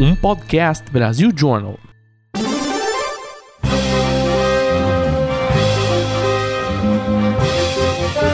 [0.00, 1.78] um podcast Brasil Journal.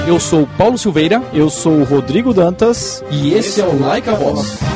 [0.07, 1.21] Eu sou Paulo Silveira.
[1.33, 3.03] Eu sou o Rodrigo Dantas.
[3.11, 4.76] E esse é o Like a Voz.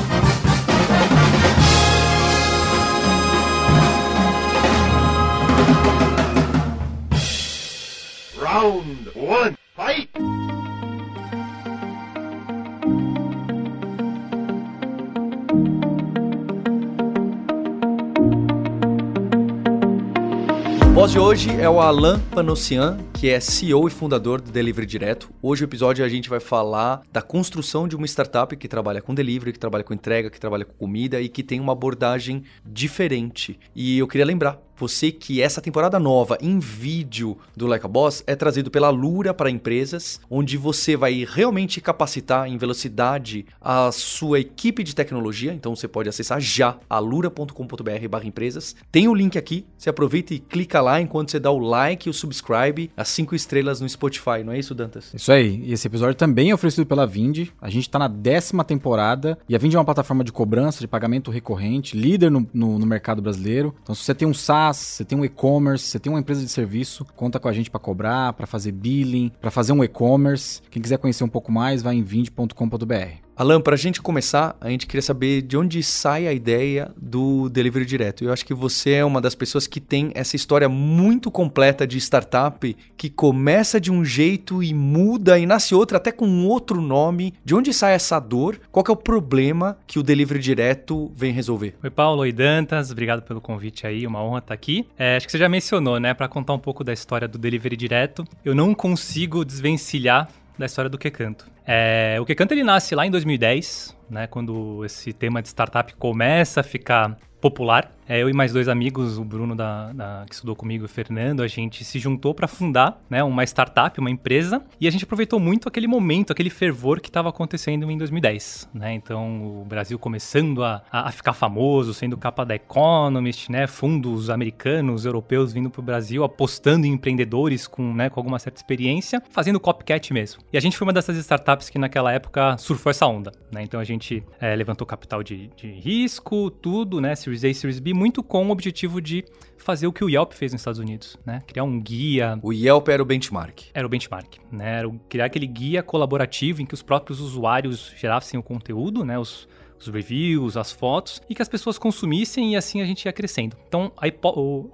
[21.11, 25.31] De hoje é o Alan Panossian, que é CEO e fundador do Delivery Direto.
[25.43, 29.15] Hoje o episódio a gente vai falar da construção de uma startup que trabalha com
[29.15, 33.61] delivery, que trabalha com entrega, que trabalha com comida e que tem uma abordagem diferente.
[33.77, 38.25] E eu queria lembrar você que essa temporada nova em vídeo do Like a Boss
[38.27, 44.41] é trazido pela Lura para empresas, onde você vai realmente capacitar em velocidade a sua
[44.41, 45.53] equipe de tecnologia.
[45.53, 48.75] Então você pode acessar já alura.com.br/empresas.
[48.91, 49.67] Tem o link aqui.
[49.77, 53.89] Você aproveita e clica lá enquanto você dá o like o subscribe, cinco estrelas no
[53.89, 54.43] Spotify.
[54.45, 55.13] Não é isso, Dantas?
[55.15, 55.63] Isso aí.
[55.65, 57.49] E esse episódio também é oferecido pela Vind.
[57.61, 60.89] A gente está na décima temporada e a Vind é uma plataforma de cobrança, de
[60.89, 63.75] pagamento recorrente, líder no, no, no mercado brasileiro.
[63.83, 66.49] Então se você tem um SaaS, você tem um e-commerce, você tem uma empresa de
[66.49, 70.63] serviço, conta com a gente para cobrar, para fazer billing, para fazer um e-commerce.
[70.71, 73.30] Quem quiser conhecer um pouco mais, vai em vind.com.br.
[73.41, 77.49] Alan, para a gente começar, a gente queria saber de onde sai a ideia do
[77.49, 78.23] delivery direto.
[78.23, 81.97] Eu acho que você é uma das pessoas que tem essa história muito completa de
[81.97, 87.33] startup que começa de um jeito e muda e nasce outra até com outro nome.
[87.43, 88.61] De onde sai essa dor?
[88.71, 91.75] Qual é o problema que o delivery direto vem resolver?
[91.83, 92.21] Oi, Paulo.
[92.21, 92.91] Oi, Dantas.
[92.91, 94.07] Obrigado pelo convite aí.
[94.07, 94.87] Uma honra estar aqui.
[94.99, 96.13] É, acho que você já mencionou, né?
[96.13, 98.23] Para contar um pouco da história do delivery direto.
[98.45, 101.47] Eu não consigo desvencilhar da história do Quecanto.
[101.73, 106.63] É, o Quecanto ele nasce lá em 2010, né, quando esse tema de startup começa
[106.63, 107.93] a ficar popular.
[108.11, 110.89] É, eu e mais dois amigos, o Bruno da, da, que estudou comigo e o
[110.89, 115.05] Fernando, a gente se juntou para fundar né, uma startup, uma empresa, e a gente
[115.05, 118.69] aproveitou muito aquele momento, aquele fervor que estava acontecendo em 2010.
[118.75, 118.95] Né?
[118.95, 123.69] Então, o Brasil começando a, a, ficar famoso, sendo capa da Economist, né?
[123.69, 128.59] fundos americanos, europeus vindo para o Brasil, apostando em empreendedores com, né, com alguma certa
[128.59, 130.43] experiência, fazendo copycat mesmo.
[130.53, 133.31] E a gente foi uma dessas startups que naquela época surfou essa onda.
[133.53, 133.63] Né?
[133.63, 137.15] Então, a gente é, levantou capital de, de risco, tudo, né?
[137.15, 139.27] Series A, Series B, muito com o objetivo de
[139.59, 141.43] fazer o que o Yelp fez nos Estados Unidos, né?
[141.47, 142.39] Criar um guia.
[142.43, 143.65] O Yelp era o benchmark.
[143.75, 144.79] Era o benchmark, né?
[144.79, 149.19] Era criar aquele guia colaborativo em que os próprios usuários gerassem o conteúdo, né?
[149.19, 149.47] Os,
[149.79, 153.55] os reviews, as fotos, e que as pessoas consumissem e assim a gente ia crescendo.
[153.69, 154.11] Então, aí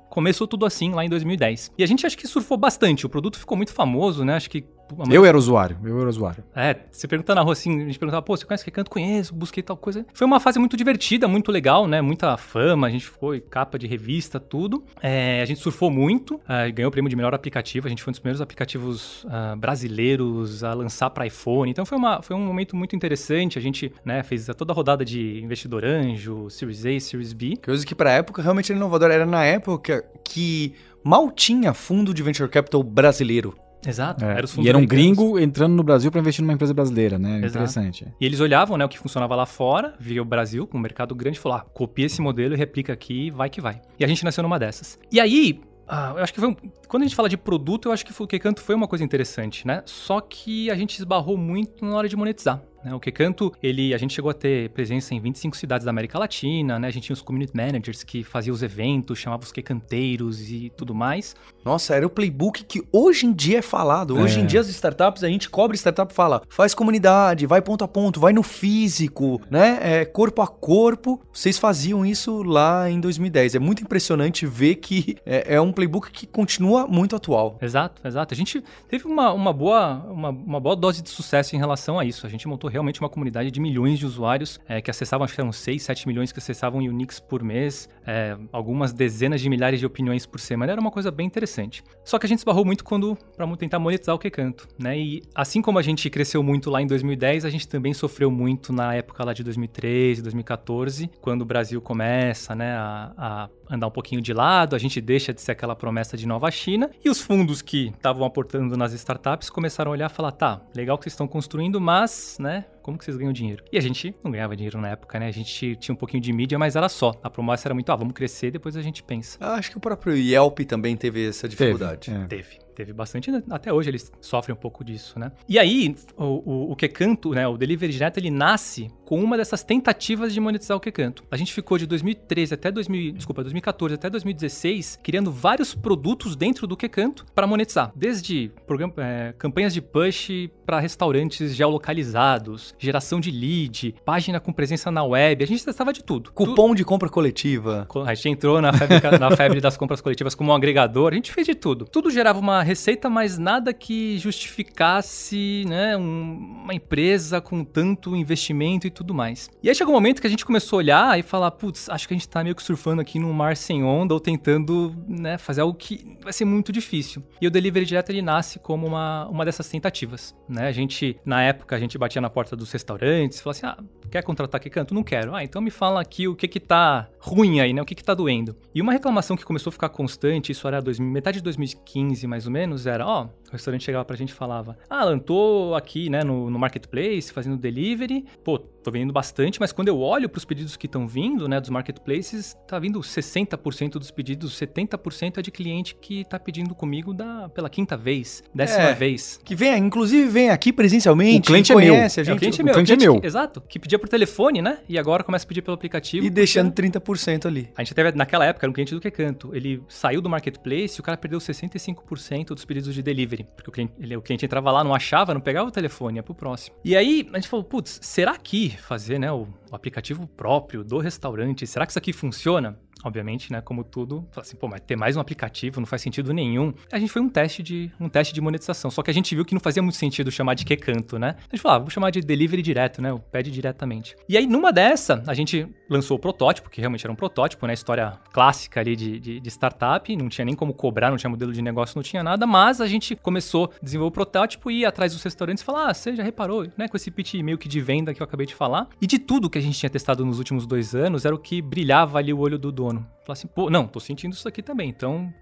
[0.09, 1.72] começou tudo assim lá em 2010.
[1.76, 4.36] E a gente acho que surfou bastante, o produto ficou muito famoso, né?
[4.36, 4.65] Acho que
[5.10, 6.44] eu era usuário, eu era usuário.
[6.54, 8.91] É, você pergunta na rua assim, a gente perguntava, pô, você conhece que canto?
[8.91, 10.06] Conheço, busquei tal coisa.
[10.12, 12.00] Foi uma fase muito divertida, muito legal, né?
[12.00, 14.84] Muita fama, a gente foi capa de revista, tudo.
[15.02, 18.10] É, a gente surfou muito, uh, ganhou o prêmio de melhor aplicativo, a gente foi
[18.10, 21.70] um dos primeiros aplicativos uh, brasileiros a lançar para iPhone.
[21.70, 25.04] Então foi, uma, foi um momento muito interessante, a gente né, fez toda a rodada
[25.04, 27.56] de investidor anjo, Series A, Series B.
[27.64, 32.22] Coisa que pra época realmente era inovadora, era na época que mal tinha fundo de
[32.22, 33.56] venture capital brasileiro.
[33.87, 34.25] Exato.
[34.25, 34.38] É.
[34.38, 37.38] Era e era um gringo entrando no Brasil para investir numa empresa brasileira, né?
[37.38, 37.47] Exato.
[37.47, 38.06] Interessante.
[38.20, 41.14] E eles olhavam, né, o que funcionava lá fora, via o Brasil, com um mercado
[41.14, 43.81] grande, e falou: ah, copia esse modelo e replica aqui, vai que vai.
[43.98, 44.98] E a gente nasceu numa dessas.
[45.10, 46.56] E aí, ah, eu acho que foi um...
[46.88, 49.04] quando a gente fala de produto, eu acho que o que canto foi uma coisa
[49.04, 49.82] interessante, né?
[49.86, 52.60] Só que a gente esbarrou muito na hora de monetizar.
[52.86, 52.94] Né?
[52.94, 56.78] O Quecanto, ele, a gente chegou a ter presença em 25 cidades da América Latina,
[56.78, 56.86] né?
[56.86, 60.94] A gente tinha os community managers que faziam os eventos, chamavam os quecanteiros e tudo
[60.94, 61.34] mais.
[61.64, 64.16] Nossa, era o playbook que hoje em dia é falado.
[64.16, 64.42] Hoje é.
[64.42, 67.88] em dia as startups, a gente cobre startup e fala, faz comunidade, vai ponto a
[67.88, 69.80] ponto, vai no físico, né?
[69.82, 71.20] É, corpo a corpo.
[71.32, 73.56] Vocês faziam isso lá em 2010.
[73.56, 77.58] É muito impressionante ver que é, é um playbook que continua muito atual.
[77.60, 78.32] Exato, exato.
[78.32, 82.04] A gente teve uma, uma, boa, uma, uma boa dose de sucesso em relação a
[82.04, 82.24] isso.
[82.24, 85.41] A gente montou realmente uma comunidade de milhões de usuários é, que acessavam, acho que
[85.41, 89.86] eram 6, 7 milhões que acessavam Unix por mês, é, algumas dezenas de milhares de
[89.86, 90.72] opiniões por semana.
[90.72, 91.83] Era uma coisa bem interessante.
[92.04, 94.98] Só que a gente esbarrou muito quando para tentar monetizar o que canto, né?
[94.98, 98.72] E assim como a gente cresceu muito lá em 2010, a gente também sofreu muito
[98.72, 103.91] na época lá de 2013, 2014, quando o Brasil começa, né, a, a andar um
[103.91, 107.21] pouquinho de lado, a gente deixa de ser aquela promessa de nova China, e os
[107.21, 111.13] fundos que estavam aportando nas startups começaram a olhar e falar, tá, legal que vocês
[111.13, 113.65] estão construindo, mas, né, como que vocês ganham dinheiro?
[113.72, 115.27] E a gente não ganhava dinheiro na época, né?
[115.27, 117.12] A gente tinha um pouquinho de mídia, mas era só.
[117.21, 119.36] A promessa era muito, ah, vamos crescer, depois a gente pensa.
[119.41, 122.12] Ah, Acho que o próprio Yelp também teve essa dificuldade.
[122.12, 122.27] É.
[122.27, 122.66] Teve.
[122.77, 123.42] Teve bastante, né?
[123.48, 125.33] até hoje eles sofrem um pouco disso, né?
[125.48, 129.65] E aí, o, o, o Quecanto, né, o Delivery Direto, ele nasce com uma dessas
[129.65, 131.24] tentativas de monetizar o Quecanto.
[131.30, 136.66] A gente ficou de 2013 até 2000, desculpa, 2014 até 2016, criando vários produtos dentro
[136.66, 137.91] do Quecanto para monetizar.
[137.97, 144.91] Desde programa, é, campanhas de push para restaurantes geolocalizados, geração de lead, página com presença
[144.91, 146.33] na web, a gente testava de tudo.
[146.33, 147.87] Cupom de compra coletiva.
[148.07, 151.33] A gente entrou na febre, na febre das compras coletivas como um agregador, a gente
[151.33, 151.84] fez de tudo.
[151.87, 158.87] Tudo gerava uma receita, mas nada que justificasse né, um- uma empresa com tanto investimento
[158.87, 159.49] e tudo mais.
[159.63, 162.07] E aí chegou um momento que a gente começou a olhar e falar, putz, acho
[162.07, 165.39] que a gente tá meio que surfando aqui num mar sem onda ou tentando né,
[165.39, 167.23] fazer algo que vai ser muito difícil.
[167.41, 170.34] E o Delivery Direto ele nasce como uma, uma dessas tentativas.
[170.49, 170.67] Né?
[170.69, 174.05] A gente, na época, a gente batia na porta dos restaurantes e falava assim, ah,
[174.10, 174.94] quer contratar que canto?
[174.94, 175.34] Não quero.
[175.34, 177.82] Ah, então me fala aqui o que que tá ruim aí, né?
[177.82, 178.56] O que que tá doendo.
[178.74, 182.47] E uma reclamação que começou a ficar constante, isso era 2000, metade de 2015 mais
[182.47, 186.08] ou menos, era, ó, o restaurante chegava pra gente e falava, ah, Alan, tô aqui,
[186.10, 190.44] né, no, no Marketplace, fazendo delivery, pô, tô vendendo bastante, mas quando eu olho pros
[190.44, 195.50] pedidos que estão vindo, né, dos marketplaces, tá vindo 60% dos pedidos, 70% é de
[195.50, 198.94] cliente que tá pedindo comigo da, pela quinta vez, décima É.
[198.94, 199.41] vez.
[199.44, 201.41] Que vem, inclusive vem aqui presencialmente.
[201.41, 202.00] O cliente é conhece meu.
[202.00, 202.36] a É, gente.
[202.36, 202.74] o cliente é o meu.
[202.74, 203.26] cliente é cliente- meu.
[203.26, 203.60] Exato.
[203.60, 204.78] Que pedia por telefone, né?
[204.89, 206.25] E agora começa a pedir pelo aplicativo.
[206.25, 207.71] E porque- deixando 30% ali.
[207.77, 209.54] A gente teve, naquela época, era um cliente do Quecanto.
[209.54, 213.45] Ele saiu do marketplace e o cara perdeu 65% dos pedidos de delivery.
[213.57, 216.22] Porque o cliente, ele- o cliente entrava lá, não achava, não pegava o telefone, ia
[216.22, 216.77] pro próximo.
[216.84, 220.99] E aí, a gente falou, putz, será que fazer, né, o, o aplicativo próprio do
[220.99, 222.78] restaurante, será que isso aqui funciona?
[223.06, 226.74] Obviamente, né, como tudo, assim, pô, mas ter mais um aplicativo não faz sentido nenhum.
[226.91, 229.44] A gente foi um teste de um teste de monetização, só que a gente viu
[229.44, 231.36] que não fazia muito sentido chamar de Quecanto, né?
[231.38, 233.12] A gente falou, ah, vou chamar de delivery direto, né?
[233.12, 234.16] O pede diretamente.
[234.28, 237.74] E aí, numa dessa, a gente lançou o protótipo, que realmente era um protótipo, né?
[237.74, 241.53] História clássica ali de, de, de startup, não tinha nem como cobrar, não tinha modelo
[241.53, 244.84] de negócio, não tinha nada, mas a gente começou a desenvolver o protótipo e ir
[244.84, 246.88] atrás dos restaurantes e falar, ah, você já reparou, né?
[246.88, 248.88] Com esse pitch meio que de venda que eu acabei de falar.
[249.00, 251.62] E de tudo que a gente tinha testado nos últimos dois anos, era o que
[251.62, 252.96] brilhava ali o olho do dono.
[253.25, 255.33] Falar assim, pô, não, tô sentindo isso aqui também, então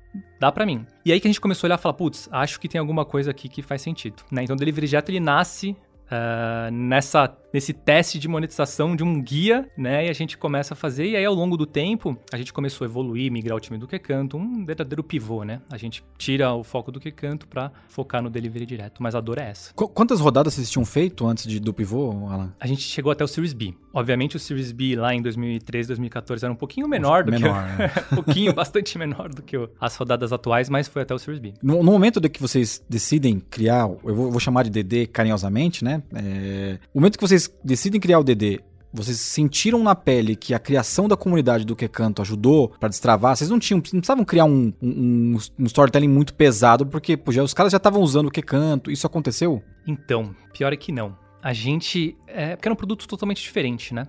[0.41, 0.87] dá pra mim.
[1.05, 3.05] E aí que a gente começou a olhar e falar, putz, acho que tem alguma
[3.05, 4.43] coisa aqui que faz sentido, né?
[4.45, 5.77] Então o Delivery Direto, ele nasce
[6.15, 10.07] ah, nessa, nesse teste de monetização de um guia, né?
[10.07, 12.85] E a gente começa a fazer, e aí ao longo do tempo, a gente começou
[12.85, 15.61] a evoluir, migrar o time do Quecanto, um verdadeiro pivô, né?
[15.71, 19.39] A gente tira o foco do Quecanto pra focar no Delivery Direto, mas a dor
[19.39, 19.73] é essa.
[19.75, 22.55] Qu- quantas rodadas vocês tinham feito antes de, do pivô, Alan?
[22.61, 23.75] A gente chegou até o Series B.
[23.93, 27.79] Obviamente o Series B lá em 2013, 2014 era um pouquinho menor do Menor, que...
[27.79, 27.91] né?
[28.13, 31.55] um pouquinho, bastante menor do que as rodadas atuais, mas foi até o Series B.
[31.63, 35.85] No, no momento de que vocês decidem criar, eu vou, vou chamar de DD carinhosamente,
[35.85, 36.03] né?
[36.15, 38.61] É, o momento que vocês decidem criar o DD,
[38.93, 43.37] vocês sentiram na pele que a criação da comunidade do Quecanto ajudou pra destravar?
[43.37, 47.43] Vocês não tinham, não precisavam criar um, um, um storytelling muito pesado, porque pô, já-
[47.43, 48.91] os caras já estavam usando o Quecanto.
[48.91, 49.63] Isso aconteceu?
[49.87, 51.17] Então, pior é que não.
[51.45, 52.17] A gente.
[52.27, 54.07] É, porque era um produto totalmente diferente, né?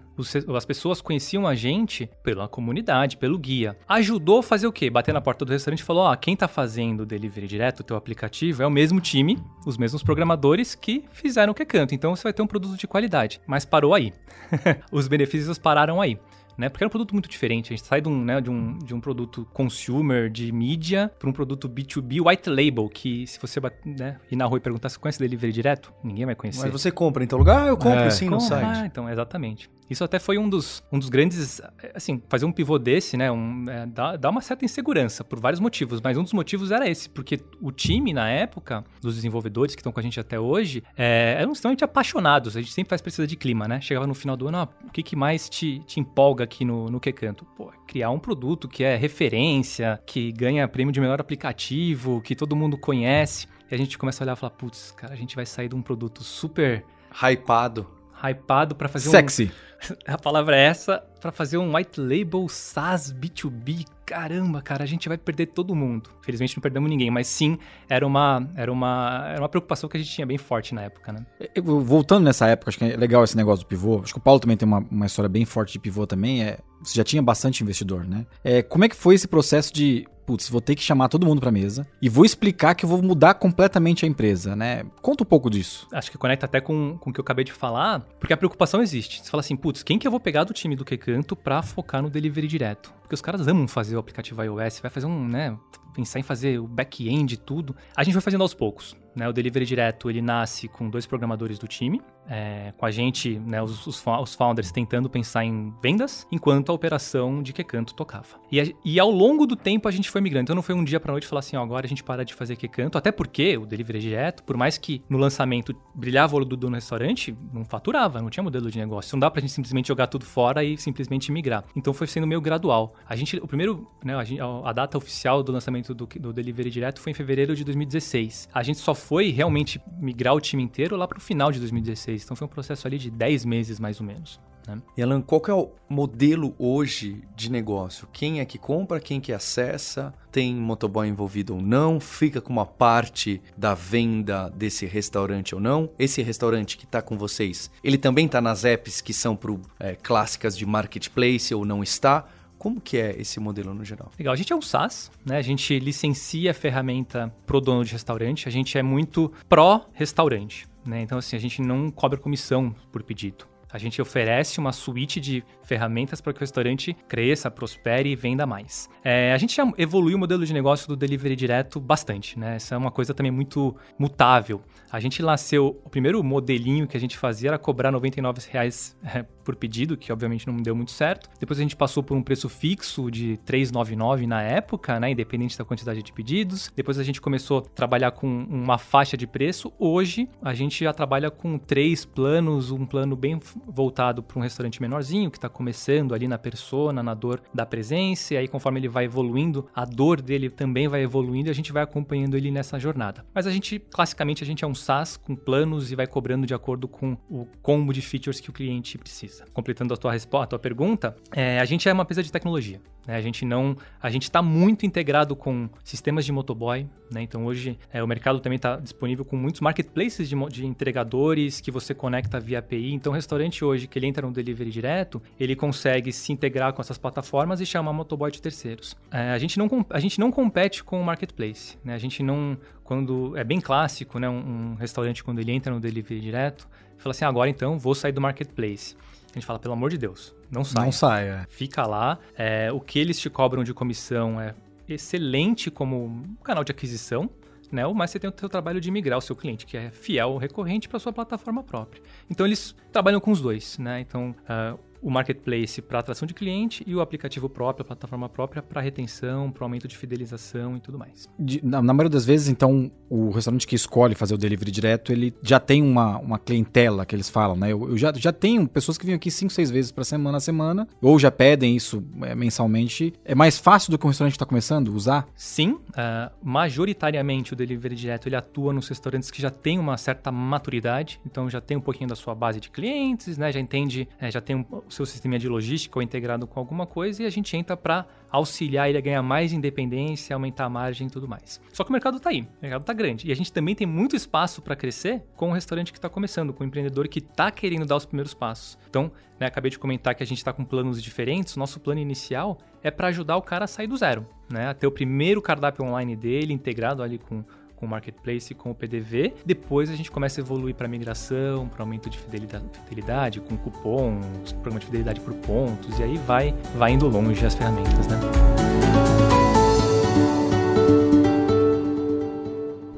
[0.55, 3.77] As pessoas conheciam a gente pela comunidade, pelo guia.
[3.89, 4.89] Ajudou a fazer o quê?
[4.89, 7.83] Bater na porta do restaurante e falou: ó, quem tá fazendo o delivery direto, o
[7.83, 11.93] teu aplicativo, é o mesmo time, os mesmos programadores que fizeram o que canto.
[11.93, 13.41] Então você vai ter um produto de qualidade.
[13.45, 14.13] Mas parou aí.
[14.89, 16.17] Os benefícios pararam aí.
[16.57, 16.69] Né?
[16.69, 17.73] Porque era um produto muito diferente.
[17.73, 21.29] A gente sai de um, né, de um, de um produto consumer, de mídia, para
[21.29, 24.97] um produto B2B white label, que se você né, ir na rua e perguntar se
[24.97, 26.61] conhece delivery direto, ninguém vai conhecer.
[26.61, 27.63] Mas você compra em tal lugar?
[27.63, 28.09] Ah, eu compro É.
[28.09, 28.79] sim no site.
[28.81, 29.69] Ah, então, exatamente.
[29.89, 31.61] Isso até foi um dos, um dos grandes.
[31.93, 33.31] Assim, fazer um pivô desse, né?
[33.31, 36.89] Um, é, dá, dá uma certa insegurança por vários motivos, mas um dos motivos era
[36.89, 40.83] esse, porque o time, na época, dos desenvolvedores que estão com a gente até hoje,
[40.97, 42.57] é, eram extremamente apaixonados.
[42.57, 43.79] A gente sempre faz pesquisa de clima, né?
[43.81, 46.87] Chegava no final do ano, ah, o que, que mais te, te empolga aqui no,
[46.87, 47.45] no Que Canto?
[47.55, 52.35] Pô, é criar um produto que é referência, que ganha prêmio de melhor aplicativo, que
[52.35, 53.47] todo mundo conhece.
[53.69, 55.75] E a gente começa a olhar e falar, putz, cara, a gente vai sair de
[55.75, 57.87] um produto super Hypado.
[58.21, 59.51] hypado pra fazer um Sexy.
[60.07, 63.85] a palavra é essa pra fazer um white label SaaS B2B.
[64.05, 66.09] Caramba, cara, a gente vai perder todo mundo.
[66.21, 67.57] Felizmente não perdemos ninguém, mas sim,
[67.89, 71.11] era uma, era uma, era uma preocupação que a gente tinha bem forte na época,
[71.11, 71.25] né?
[71.55, 74.01] Eu- Voltando nessa época, acho que é legal esse negócio do pivô.
[74.03, 76.43] Acho que o Paulo também tem uma, uma história bem forte de pivô também.
[76.43, 78.27] É, você já tinha bastante investidor, né?
[78.43, 81.41] É, como é que foi esse processo de, putz, vou ter que chamar todo mundo
[81.41, 84.83] pra mesa e vou explicar que eu vou mudar completamente a empresa, né?
[85.01, 85.87] Conta um pouco disso.
[85.91, 88.83] Acho que conecta até com, com o que eu acabei de falar, porque a preocupação
[88.83, 89.23] existe.
[89.23, 91.61] Você fala assim, putz, quem que eu vou pegar do time do Que Canto pra
[91.61, 92.93] focar no delivery direto?
[93.01, 95.57] Porque os caras amam fazer o aplicativo iOS, vai fazer um, né,
[95.93, 97.75] pensar em fazer o back-end e tudo.
[97.95, 98.95] A gente vai fazendo aos poucos.
[99.15, 99.27] Né?
[99.27, 103.61] O Delivery Direto ele nasce com dois programadores do time, é, com a gente, né,
[103.61, 108.39] os, os, founders tentando pensar em vendas, enquanto a operação de Quecanto tocava.
[108.51, 110.43] E, e ao longo do tempo a gente foi migrando.
[110.43, 112.33] Então não foi um dia para noite falar assim, ó, agora a gente para de
[112.33, 116.45] fazer Quecanto, até porque o Delivery Direto, por mais que no lançamento brilhava o olho
[116.45, 119.15] do dono no restaurante, não faturava, não tinha modelo de negócio.
[119.15, 121.63] Não dá pra gente simplesmente jogar tudo fora e simplesmente migrar.
[121.75, 122.95] Então foi sendo meio gradual.
[123.07, 126.99] A gente, o primeiro, né, a, a data oficial do lançamento do, do Delivery Direto
[126.99, 128.49] foi em fevereiro de 2016.
[128.53, 132.23] A gente só foi realmente migrar o time inteiro lá pro final de 2016.
[132.23, 134.39] Então foi um processo ali de 10 meses mais ou menos.
[134.67, 134.81] Né?
[134.97, 138.07] E Alan, qual que é o modelo hoje de negócio?
[138.11, 140.11] Quem é que compra, quem que acessa?
[140.31, 141.99] Tem motoboy envolvido ou não?
[141.99, 145.87] Fica com uma parte da venda desse restaurante ou não?
[145.99, 149.93] Esse restaurante que está com vocês, ele também está nas apps que são pro, é,
[149.93, 152.25] clássicas de marketplace ou não está?
[152.65, 154.11] Como que é esse modelo no geral?
[154.17, 155.37] Legal, a gente é um SaaS, né?
[155.37, 160.99] A gente licencia a ferramenta pro dono de restaurante, a gente é muito pró-restaurante, né?
[161.03, 163.45] Então, assim, a gente não cobra comissão por pedido.
[163.71, 168.45] A gente oferece uma suíte de ferramentas para que o restaurante cresça, prospere e venda
[168.45, 168.89] mais.
[169.03, 172.55] É, a gente já evoluiu o modelo de negócio do delivery direto bastante, né?
[172.55, 174.61] Essa é uma coisa também muito mutável.
[174.91, 179.23] A gente nasceu, o primeiro modelinho que a gente fazia era cobrar R$ 99,00 é,
[179.43, 181.29] por pedido, que obviamente não deu muito certo.
[181.39, 185.11] Depois a gente passou por um preço fixo de R$ 3,99 na época, né?
[185.11, 186.71] Independente da quantidade de pedidos.
[186.75, 189.71] Depois a gente começou a trabalhar com uma faixa de preço.
[189.77, 194.81] Hoje a gente já trabalha com três planos, um plano bem voltado para um restaurante
[194.81, 198.89] menorzinho, que está começando ali na persona, na dor da presença, e aí conforme ele
[198.89, 202.77] vai evoluindo, a dor dele também vai evoluindo e a gente vai acompanhando ele nessa
[202.77, 203.25] jornada.
[203.33, 206.53] Mas a gente, classicamente, a gente é um SaaS com planos e vai cobrando de
[206.53, 209.45] acordo com o combo de features que o cliente precisa.
[209.53, 212.81] Completando a tua resposta, a tua pergunta, é, a gente é uma empresa de tecnologia.
[213.07, 213.15] Né?
[213.15, 217.21] A gente não, a gente está muito integrado com sistemas de motoboy, né?
[217.21, 221.69] Então hoje é, o mercado também está disponível com muitos marketplaces de, de entregadores que
[221.69, 222.93] você conecta via API.
[222.93, 225.21] Então o restaurante hoje que ele entra no delivery direto,
[225.53, 228.95] consegue se integrar com essas plataformas e chamar motoboy de terceiros.
[229.11, 231.93] É, a gente não a gente não compete com o marketplace, né?
[231.93, 234.29] A gente não quando é bem clássico, né?
[234.29, 238.13] Um, um restaurante quando ele entra no delivery direto, fala assim, agora então vou sair
[238.13, 238.95] do marketplace.
[239.31, 240.85] A gente fala, pelo amor de Deus, não sai.
[240.85, 241.45] Não sai, é.
[241.49, 242.17] Fica lá.
[242.37, 244.55] É, o que eles te cobram de comissão é
[244.87, 247.29] excelente como canal de aquisição,
[247.71, 247.85] né?
[247.93, 250.87] Mas você tem o seu trabalho de migrar o seu cliente, que é fiel, recorrente
[250.87, 252.01] para sua plataforma própria.
[252.29, 253.99] Então eles trabalham com os dois, né?
[253.99, 258.63] Então uh, o marketplace para atração de cliente e o aplicativo próprio, a plataforma própria
[258.63, 261.29] para retenção, para aumento de fidelização e tudo mais.
[261.37, 265.11] De, na, na, maioria das vezes, então, o restaurante que escolhe fazer o delivery direto,
[265.11, 267.71] ele já tem uma, uma clientela que eles falam, né?
[267.71, 270.41] Eu, eu já, já tenho pessoas que vêm aqui 5, 6 vezes para semana a
[270.41, 273.13] semana, ou já pedem isso é, mensalmente.
[273.23, 275.27] É mais fácil do que um restaurante que está começando usar?
[275.35, 280.31] Sim, uh, majoritariamente o delivery direto ele atua nos restaurantes que já têm uma certa
[280.31, 283.51] maturidade, então já tem um pouquinho da sua base de clientes, né?
[283.51, 287.23] Já entende, é, já tem um, seu sistema de logística ou integrado com alguma coisa
[287.23, 291.09] e a gente entra para auxiliar ele a ganhar mais independência, aumentar a margem e
[291.09, 291.61] tudo mais.
[291.71, 293.87] Só que o mercado está aí, o mercado está grande e a gente também tem
[293.87, 297.51] muito espaço para crescer com o restaurante que está começando, com o empreendedor que está
[297.51, 298.77] querendo dar os primeiros passos.
[298.89, 301.55] Então, né, acabei de comentar que a gente está com planos diferentes.
[301.55, 304.87] Nosso plano inicial é para ajudar o cara a sair do zero, né, a ter
[304.87, 307.43] o primeiro cardápio online dele integrado ali com
[307.85, 309.33] com o marketplace e com o PDV.
[309.45, 314.51] Depois a gente começa a evoluir para migração, para aumento de fidelidade, fidelidade, com cupons,
[314.53, 318.19] programa de fidelidade por pontos, e aí vai, vai indo longe as ferramentas, né?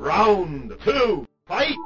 [0.01, 1.77] Round 2, fight!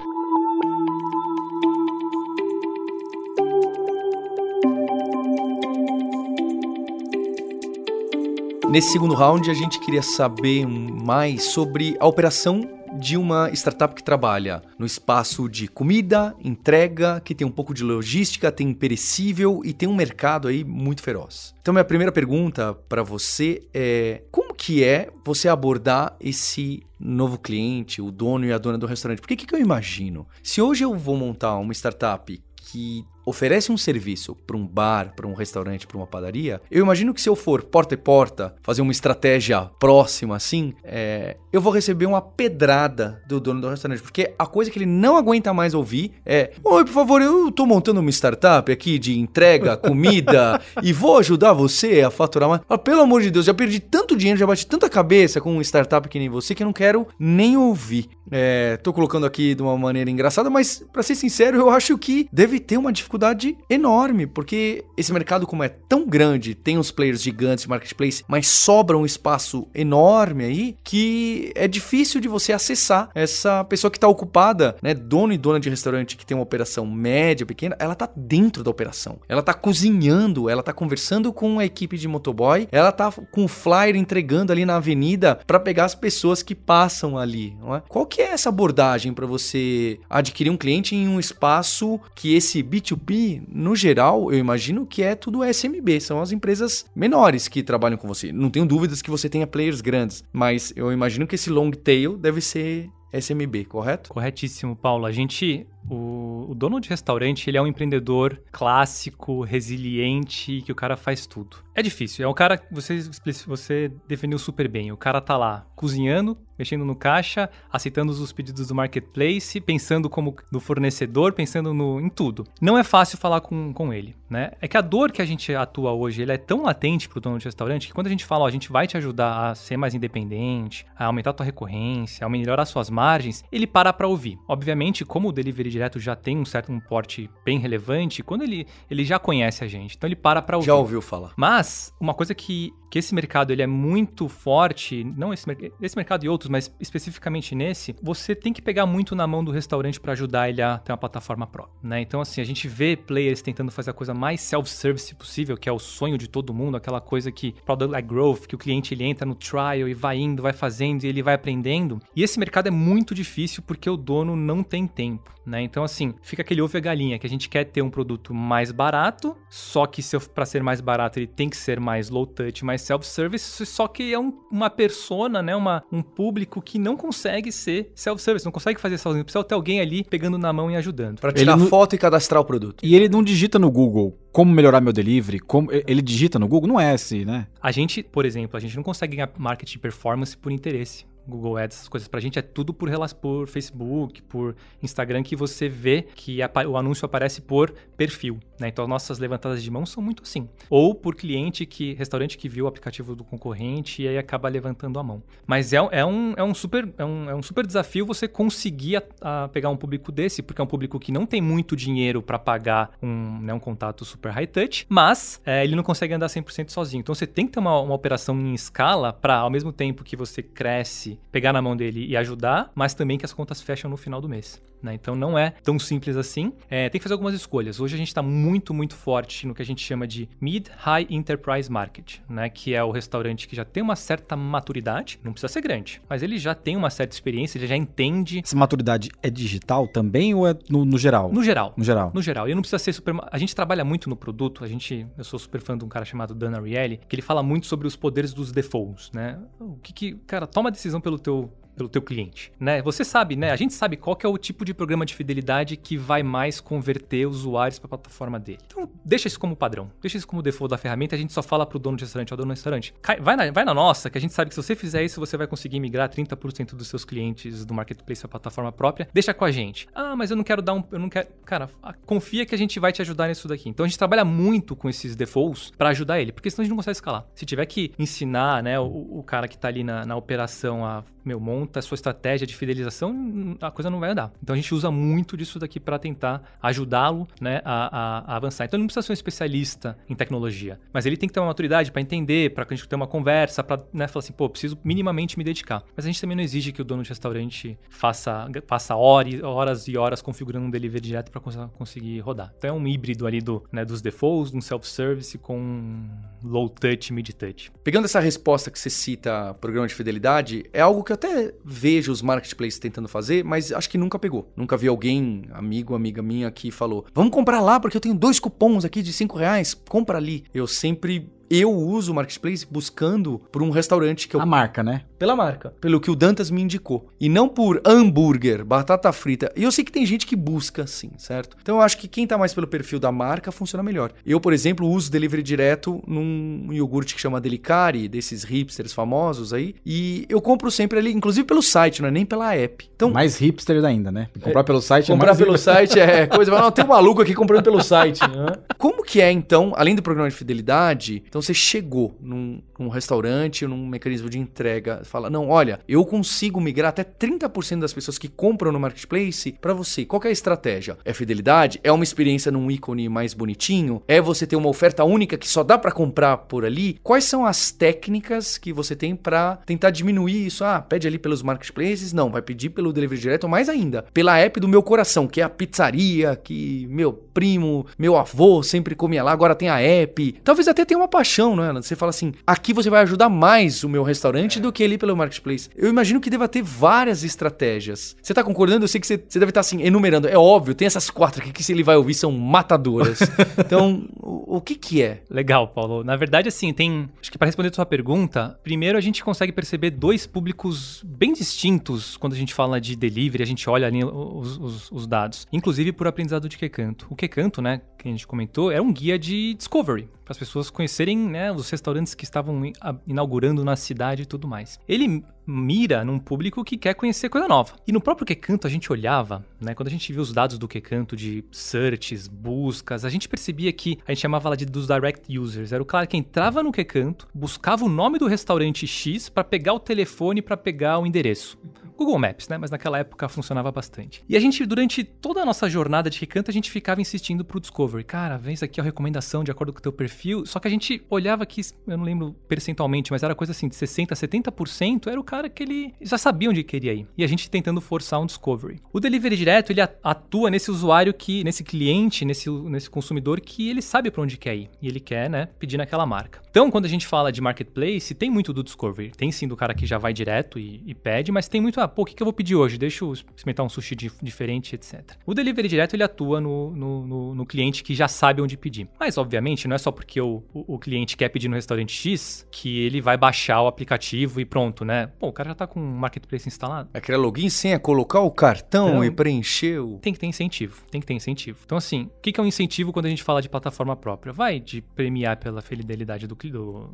[8.69, 14.03] Nesse segundo round, a gente queria saber mais sobre a operação de uma startup que
[14.03, 19.73] trabalha no espaço de comida, entrega, que tem um pouco de logística, tem perecível e
[19.73, 21.53] tem um mercado aí muito feroz.
[21.61, 28.01] Então minha primeira pergunta para você é: como que é você abordar esse novo cliente,
[28.01, 29.19] o dono e a dona do restaurante?
[29.19, 30.27] Porque o que, que eu imagino?
[30.43, 35.27] Se hoje eu vou montar uma startup que oferece um serviço para um bar, para
[35.27, 38.81] um restaurante, para uma padaria, eu imagino que se eu for porta e porta, fazer
[38.81, 44.33] uma estratégia próxima assim, é, eu vou receber uma pedrada do dono do restaurante, porque
[44.37, 47.99] a coisa que ele não aguenta mais ouvir é: Oi, por favor, eu tô montando
[47.99, 52.61] uma startup aqui de entrega, comida, e vou ajudar você a faturar mais.
[52.69, 55.61] Ah, pelo amor de Deus, já perdi tanto dinheiro, já bati tanta cabeça com uma
[55.63, 58.09] startup que nem você que eu não quero nem ouvir.
[58.31, 62.27] É, tô colocando aqui de uma maneira engraçada, mas para ser sincero, eu acho que
[62.31, 66.91] deve ter uma dificuldade dificuldade enorme, porque esse mercado, como é tão grande, tem os
[66.91, 72.53] players gigantes de marketplace, mas sobra um espaço enorme aí que é difícil de você
[72.53, 74.93] acessar essa pessoa que está ocupada, né?
[74.93, 78.71] Dono e dona de restaurante que tem uma operação média, pequena, ela tá dentro da
[78.71, 79.19] operação.
[79.27, 83.47] Ela tá cozinhando, ela tá conversando com a equipe de motoboy, ela tá com o
[83.47, 87.55] flyer entregando ali na avenida para pegar as pessoas que passam ali.
[87.75, 87.81] É?
[87.89, 92.61] Qual que é essa abordagem para você adquirir um cliente em um espaço que esse
[93.05, 97.97] B2B, no geral, eu imagino que é tudo SMB, são as empresas menores que trabalham
[97.97, 98.31] com você.
[98.31, 102.17] Não tenho dúvidas que você tenha players grandes, mas eu imagino que esse long tail
[102.17, 104.09] deve ser SMB, correto?
[104.09, 105.05] Corretíssimo, Paulo.
[105.05, 110.75] A gente o, o, dono de restaurante, ele é um empreendedor clássico, resiliente, que o
[110.75, 111.57] cara faz tudo.
[111.73, 112.99] É difícil, é um cara que você,
[113.47, 114.91] você definiu super bem.
[114.91, 120.35] O cara tá lá cozinhando, mexendo no caixa, aceitando os pedidos do marketplace, pensando como
[120.51, 122.45] no fornecedor, pensando no, em tudo.
[122.61, 124.51] Não é fácil falar com, com ele, né?
[124.61, 127.39] É que a dor que a gente atua hoje, ele é tão latente pro dono
[127.39, 129.77] de restaurante que quando a gente fala, ó, a gente vai te ajudar a ser
[129.77, 134.37] mais independente, a aumentar a tua recorrência, a melhorar suas margens, ele para pra ouvir.
[134.47, 138.67] Obviamente, como o delivery direto já tem um certo um porte bem relevante, quando ele,
[138.89, 140.67] ele já conhece a gente, então ele para para ouvir.
[140.67, 141.33] Já ouviu falar.
[141.35, 145.47] Mas uma coisa que, que esse mercado ele é muito forte, não esse,
[145.81, 149.49] esse mercado e outros, mas especificamente nesse, você tem que pegar muito na mão do
[149.49, 152.01] restaurante para ajudar ele a ter uma plataforma própria, né?
[152.01, 155.71] Então assim, a gente vê players tentando fazer a coisa mais self-service possível, que é
[155.71, 159.05] o sonho de todo mundo, aquela coisa que product like growth, que o cliente ele
[159.05, 161.97] entra no trial e vai indo, vai fazendo e ele vai aprendendo.
[162.13, 165.61] E esse mercado é muito difícil porque o dono não tem tempo, né?
[165.61, 168.33] Então assim, fica aquele ovo e a galinha que a gente quer ter um produto
[168.33, 170.01] mais barato, só que
[170.35, 174.13] para ser mais barato ele tem que ser mais low touch, mais self-service, só que
[174.13, 178.79] é um, uma persona, né, uma, um público que não consegue ser self-service, não consegue
[178.79, 181.19] fazer sozinho, precisa ter alguém ali pegando na mão e ajudando.
[181.19, 182.83] Para tirar ele foto e cadastrar o produto.
[182.85, 186.69] E ele não digita no Google como melhorar meu delivery, como ele digita no Google,
[186.69, 187.47] não é assim, né?
[187.61, 191.05] A gente, por exemplo, a gente não consegue ganhar marketing performance por interesse.
[191.27, 195.69] Google Ads, essas coisas pra gente é tudo por, por Facebook, por Instagram, que você
[195.69, 198.67] vê que o anúncio aparece por perfil, né?
[198.67, 200.49] Então, nossas levantadas de mão são muito assim.
[200.69, 204.99] Ou por cliente que, restaurante que viu o aplicativo do concorrente e aí acaba levantando
[204.99, 205.21] a mão.
[205.45, 208.97] Mas é, é, um, é, um, super, é, um, é um super desafio você conseguir
[209.21, 212.21] a, a pegar um público desse, porque é um público que não tem muito dinheiro
[212.21, 216.27] para pagar um, né, um contato super high touch, mas é, ele não consegue andar
[216.27, 217.01] 100% sozinho.
[217.01, 220.15] Então, você tem que ter uma, uma operação em escala para, ao mesmo tempo que
[220.15, 223.97] você cresce pegar na mão dele e ajudar, mas também que as contas fecham no
[223.97, 224.61] final do mês.
[224.81, 224.93] Né?
[224.93, 226.53] Então não é tão simples assim.
[226.69, 227.79] É, tem que fazer algumas escolhas.
[227.79, 231.71] Hoje a gente está muito, muito forte no que a gente chama de Mid-High Enterprise
[231.71, 232.49] Market, né?
[232.49, 236.23] que é o restaurante que já tem uma certa maturidade, não precisa ser grande, mas
[236.23, 238.41] ele já tem uma certa experiência, ele já entende.
[238.43, 241.31] Essa maturidade é digital também ou é no, no geral?
[241.31, 241.73] No geral.
[241.77, 242.11] No geral.
[242.13, 242.49] No geral.
[242.49, 243.15] E não precisa ser super.
[243.31, 245.05] A gente trabalha muito no produto, a gente.
[245.17, 247.87] Eu sou super fã de um cara chamado Dan Ariely, que ele fala muito sobre
[247.87, 249.39] os poderes dos defaults, né?
[249.59, 250.13] O que que.
[250.27, 252.79] Cara, toma a decisão pelo teu pelo teu cliente, né?
[252.83, 253.51] Você sabe, né?
[253.51, 257.25] A gente sabe qual é o tipo de programa de fidelidade que vai mais converter
[257.25, 258.59] usuários para a plataforma dele.
[258.67, 261.15] Então, deixa isso como padrão, deixa isso como default da ferramenta.
[261.15, 263.51] A gente só fala para o dono do restaurante, ao dono do restaurante, vai na,
[263.51, 265.79] vai na nossa, que a gente sabe que se você fizer isso, você vai conseguir
[265.79, 269.09] migrar 30% dos seus clientes do marketplace para a plataforma própria.
[269.11, 269.87] Deixa com a gente.
[269.95, 271.67] Ah, mas eu não quero dar um, eu não quero, cara,
[272.05, 273.69] confia que a gente vai te ajudar nisso daqui.
[273.69, 276.71] Então a gente trabalha muito com esses defaults para ajudar ele, porque senão a gente
[276.71, 277.25] não consegue escalar.
[277.33, 278.85] Se tiver que ensinar, né, o,
[279.17, 282.55] o cara que está ali na, na operação a meu, monta a sua estratégia de
[282.55, 284.31] fidelização, a coisa não vai andar.
[284.41, 288.65] Então a gente usa muito disso daqui para tentar ajudá-lo né, a, a, a, avançar.
[288.65, 291.47] Então ele não precisa ser um especialista em tecnologia, mas ele tem que ter uma
[291.47, 294.77] maturidade para entender, para a gente ter uma conversa, para né, falar assim, pô, preciso
[294.83, 295.83] minimamente me dedicar.
[295.95, 299.87] Mas a gente também não exige que o dono de restaurante faça, faça horas, horas
[299.87, 302.53] e horas configurando um delivery direto para conseguir rodar.
[302.57, 306.07] Então é um híbrido ali do, né, dos defaults, um self-service com
[306.43, 307.71] low touch, mid touch.
[307.83, 311.53] Pegando essa resposta que você cita, programa de fidelidade, é algo que que eu até
[311.63, 314.51] vejo os marketplaces tentando fazer, mas acho que nunca pegou.
[314.55, 318.39] Nunca vi alguém, amigo, amiga minha, que falou: vamos comprar lá porque eu tenho dois
[318.39, 320.43] cupons aqui de 5 reais, compra ali.
[320.53, 324.41] Eu sempre eu uso o Marketplace buscando por um restaurante que eu...
[324.41, 325.01] A marca, né?
[325.19, 325.73] Pela marca.
[325.81, 327.09] Pelo que o Dantas me indicou.
[327.19, 329.51] E não por hambúrguer, batata frita.
[329.55, 331.57] E eu sei que tem gente que busca assim, certo?
[331.61, 334.13] Então eu acho que quem tá mais pelo perfil da marca funciona melhor.
[334.25, 339.75] Eu, por exemplo, uso delivery direto num iogurte que chama Delicari, desses hipsters famosos aí.
[339.85, 342.89] E eu compro sempre ali, inclusive pelo site, não é nem pela app.
[342.95, 344.29] Então, mais hipsters ainda, né?
[344.41, 346.51] Comprar é, pelo site é Comprar pelo site é coisa...
[346.61, 348.21] Não, tem um maluco aqui comprando pelo site.
[348.21, 348.55] Né?
[348.77, 351.23] Como que é, então, além do programa de fidelidade...
[351.27, 356.05] Então, Então você chegou num, num restaurante, num mecanismo de entrega, fala: "Não, olha, eu
[356.05, 360.05] consigo migrar até 30% das pessoas que compram no marketplace para você".
[360.05, 360.99] Qual é a estratégia?
[361.03, 361.79] É fidelidade?
[361.83, 364.03] É uma experiência num ícone mais bonitinho?
[364.07, 366.99] É você ter uma oferta única que só dá para comprar por ali?
[367.01, 370.63] Quais são as técnicas que você tem para tentar diminuir isso?
[370.63, 372.13] Ah, pede ali pelos marketplaces?
[372.13, 375.43] Não, vai pedir pelo delivery direto, mais ainda, pela app do meu coração, que é
[375.43, 380.33] a pizzaria que meu primo, meu avô sempre comia lá, agora tem a app.
[380.43, 381.73] Talvez até tenha uma paixão, né?
[381.81, 385.15] Você fala assim: aqui você vai ajudar mais o meu restaurante do que ali pelo
[385.15, 385.69] marketplace.
[385.75, 388.15] Eu imagino que deva ter várias estratégias.
[388.21, 388.83] Você tá concordando?
[388.83, 390.27] Eu sei que você, você deve estar assim, enumerando.
[390.27, 393.19] É óbvio, tem essas quatro aqui que se ele vai ouvir são matadoras.
[393.57, 395.21] então, o, o que que é?
[395.29, 396.03] Legal, Paulo.
[396.03, 397.09] Na verdade, assim, tem.
[397.21, 401.33] Acho que para responder a sua pergunta, primeiro a gente consegue perceber dois públicos bem
[401.33, 405.47] distintos quando a gente fala de delivery, a gente olha ali os, os, os dados.
[405.51, 407.07] Inclusive por aprendizado de Quecanto.
[407.09, 410.69] O Quecanto, né, que a gente comentou, era um guia de discovery, para as pessoas
[410.69, 412.61] conhecerem né, os restaurantes que estavam
[413.05, 414.79] inaugurando na cidade e tudo mais.
[414.87, 417.73] Ele mira num público que quer conhecer coisa nova.
[417.85, 420.67] E no próprio Quecanto a gente olhava, né, quando a gente viu os dados do
[420.67, 425.37] Quecanto de searches, buscas, a gente percebia que a gente chamava lá de dos direct
[425.37, 425.71] users.
[425.71, 429.73] Era o cara que entrava no Quecanto, buscava o nome do restaurante X para pegar
[429.73, 431.57] o telefone para pegar o endereço.
[432.01, 432.57] Google Maps, né?
[432.57, 434.23] Mas naquela época funcionava bastante.
[434.27, 437.59] E a gente, durante toda a nossa jornada de recanto, a gente ficava insistindo pro
[437.59, 438.03] Discovery.
[438.03, 440.45] Cara, vem isso aqui é a recomendação de acordo com o teu perfil.
[440.45, 443.75] Só que a gente olhava que, eu não lembro percentualmente, mas era coisa assim, de
[443.75, 447.07] 60%, 70% era o cara que ele já sabia onde queria ir.
[447.17, 448.81] E a gente tentando forçar um Discovery.
[448.91, 453.81] O Delivery Direto, ele atua nesse usuário que, nesse cliente, nesse, nesse consumidor que ele
[453.81, 454.69] sabe para onde quer ir.
[454.81, 456.41] E ele quer, né, pedir naquela marca.
[456.51, 459.11] Então, quando a gente fala de marketplace, tem muito do Discovery.
[459.11, 461.87] Tem sim do cara que já vai direto e, e pede, mas tem muito, ah,
[461.87, 462.77] pô, o que, que eu vou pedir hoje?
[462.77, 465.13] Deixa eu experimentar um sushi diferente, etc.
[465.25, 468.89] O delivery direto ele atua no, no, no, no, cliente que já sabe onde pedir.
[468.99, 472.45] Mas, obviamente, não é só porque o, o, o, cliente quer pedir no restaurante X
[472.51, 475.07] que ele vai baixar o aplicativo e pronto, né?
[475.07, 476.89] Pô, o cara já tá com o marketplace instalado.
[476.93, 479.99] É criar login sem é colocar o cartão então, e preencher o.
[479.99, 480.83] Tem que ter incentivo.
[480.91, 481.59] Tem que ter incentivo.
[481.65, 484.33] Então, assim, o que, que é um incentivo quando a gente fala de plataforma própria?
[484.33, 486.87] Vai de premiar pela fidelidade do, do,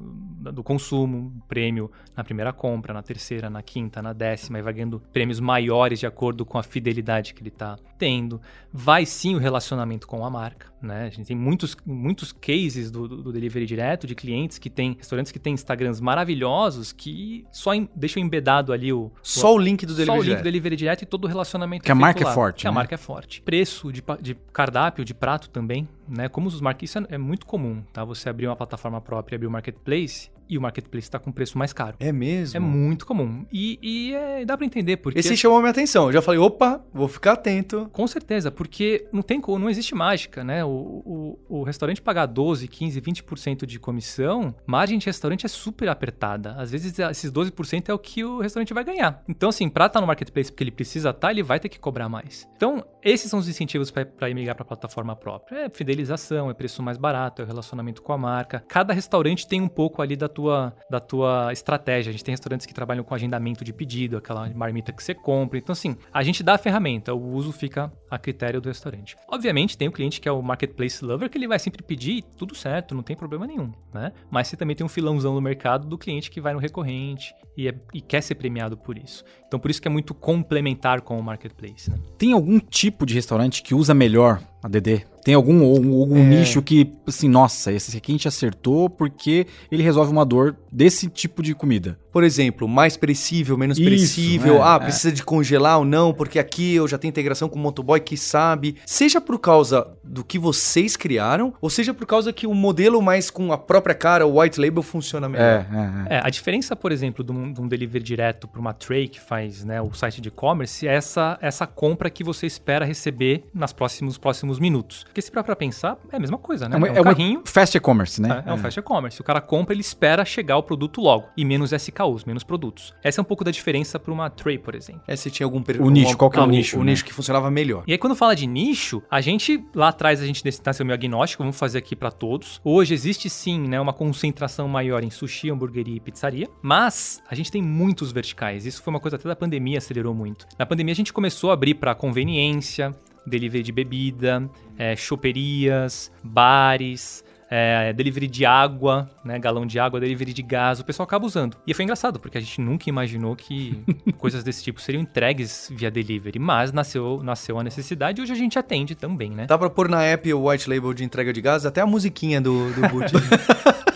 [0.52, 5.00] do consumo, prêmio na primeira compra, na terceira, na quinta, na décima, e vai ganhando
[5.14, 8.42] prêmios maiores de acordo com a fidelidade que ele está tendo.
[8.74, 11.06] Vai sim o relacionamento com a marca, né?
[11.06, 15.32] A gente tem muitos, muitos cases do, do, delivery direto de clientes que têm restaurantes
[15.32, 19.86] que têm Instagrams maravilhosos que só em, deixam embedado ali o só o, o link
[19.86, 22.24] do delivery só o link do delivery direto e todo o relacionamento que a marca
[22.24, 22.70] lá, é forte, que né?
[22.70, 23.42] a marca é forte.
[23.42, 26.30] Preço de, de cardápio, de prato também, né?
[26.30, 28.04] Como os marcas isso é, é muito comum, tá?
[28.04, 31.58] Você abrir uma plataforma própria, abrir o um marketplace e o marketplace está com preço
[31.58, 31.98] mais caro.
[32.00, 32.58] É mesmo?
[32.58, 33.46] É muito comum.
[33.52, 35.20] E, e é, dá para entender porque.
[35.20, 36.08] Esse chamou minha atenção.
[36.08, 37.90] Eu já falei, opa, vou ficar atento.
[37.92, 40.66] Com certeza, porque não tem não existe mágica, né?
[40.66, 45.88] O, o, o restaurante pagar 12, 15, 20% de comissão, margem de restaurante é super
[45.90, 46.52] apertada.
[46.58, 49.24] Às vezes esses 12% é o que o restaurante vai ganhar.
[49.28, 51.70] Então, assim, para estar tá no marketplace porque ele precisa estar, tá, ele vai ter
[51.70, 52.48] que cobrar mais.
[52.56, 55.66] Então, esses são os incentivos para migrar para a plataforma própria.
[55.66, 58.64] É fidelização, é preço mais barato, é relacionamento com a marca.
[58.68, 62.10] Cada restaurante tem um pouco ali da tua, da tua estratégia.
[62.10, 65.58] A gente tem restaurantes que trabalham com agendamento de pedido, aquela marmita que você compra.
[65.58, 69.16] Então, assim, a gente dá a ferramenta, o uso fica a critério do restaurante.
[69.30, 72.56] Obviamente, tem o cliente que é o marketplace lover, que ele vai sempre pedir tudo
[72.56, 74.12] certo, não tem problema nenhum, né?
[74.30, 77.68] Mas você também tem um filãozão no mercado do cliente que vai no recorrente e,
[77.68, 79.24] é, e quer ser premiado por isso.
[79.48, 81.90] Então, por isso que é muito complementar com o marketplace.
[81.90, 81.98] Né?
[82.18, 85.04] Tem algum tipo de restaurante que usa melhor a DD?
[85.28, 86.24] Tem algum, algum é.
[86.24, 91.10] nicho que, assim, nossa, esse aqui a gente acertou porque ele resolve uma dor desse
[91.10, 92.00] tipo de comida.
[92.14, 94.56] Por exemplo, mais perecível, menos Isso, perecível.
[94.56, 94.86] É, ah, é.
[94.86, 98.16] precisa de congelar ou não, porque aqui eu já tenho integração com o motoboy que
[98.16, 98.78] sabe.
[98.86, 103.30] Seja por causa do que vocês criaram, ou seja por causa que o modelo mais
[103.30, 105.44] com a própria cara, o white label, funciona melhor.
[105.46, 105.68] É,
[106.10, 106.18] é, é.
[106.20, 109.20] é a diferença, por exemplo, de um, de um delivery direto para uma tray que
[109.20, 113.74] faz né, o site de e-commerce é essa, essa compra que você espera receber nas
[113.74, 115.04] próximos, próximos minutos.
[115.04, 116.76] Porque se para pensar, é a mesma coisa, né?
[116.76, 117.42] É, uma, é um é carrinho.
[117.46, 118.44] Fast e-commerce, né?
[118.46, 119.20] É, é um fast e-commerce.
[119.20, 121.28] O cara compra, ele espera chegar o produto logo.
[121.36, 122.94] E menos SKUs, menos produtos.
[123.04, 125.02] Essa é um pouco da diferença para uma tray, por exemplo.
[125.08, 125.64] É, se tinha algum...
[125.80, 126.78] O nicho, qual que é o, nicho?
[126.78, 126.92] O, né?
[126.92, 127.84] nicho que funcionava melhor.
[127.88, 131.44] E aí, quando fala de nicho, a gente, lá atrás, a gente nasceu meio agnóstico,
[131.44, 132.62] vamos fazer aqui para todos.
[132.64, 137.52] Hoje existe sim, né, uma concentração maior em sushi, hamburgueria e pizzaria, mas a gente
[137.52, 138.66] tem muitos verticais.
[138.66, 140.46] Isso foi uma coisa até da pandemia acelerou muito.
[140.58, 142.96] Na pandemia a gente começou a abrir para conveniência,
[143.28, 150.34] delivery de bebida, é, choperias, bares, é, delivery de água, né, galão de água, delivery
[150.34, 151.58] de gás, o pessoal acaba usando.
[151.66, 153.82] E foi engraçado, porque a gente nunca imaginou que
[154.18, 158.36] coisas desse tipo seriam entregues via delivery, mas nasceu, nasceu a necessidade e hoje a
[158.36, 159.46] gente atende também, né?
[159.46, 162.42] Dá pra pôr na app o white label de entrega de gás, até a musiquinha
[162.42, 163.12] do, do boot.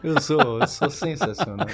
[0.00, 1.66] Eu sou, eu sou sensacional.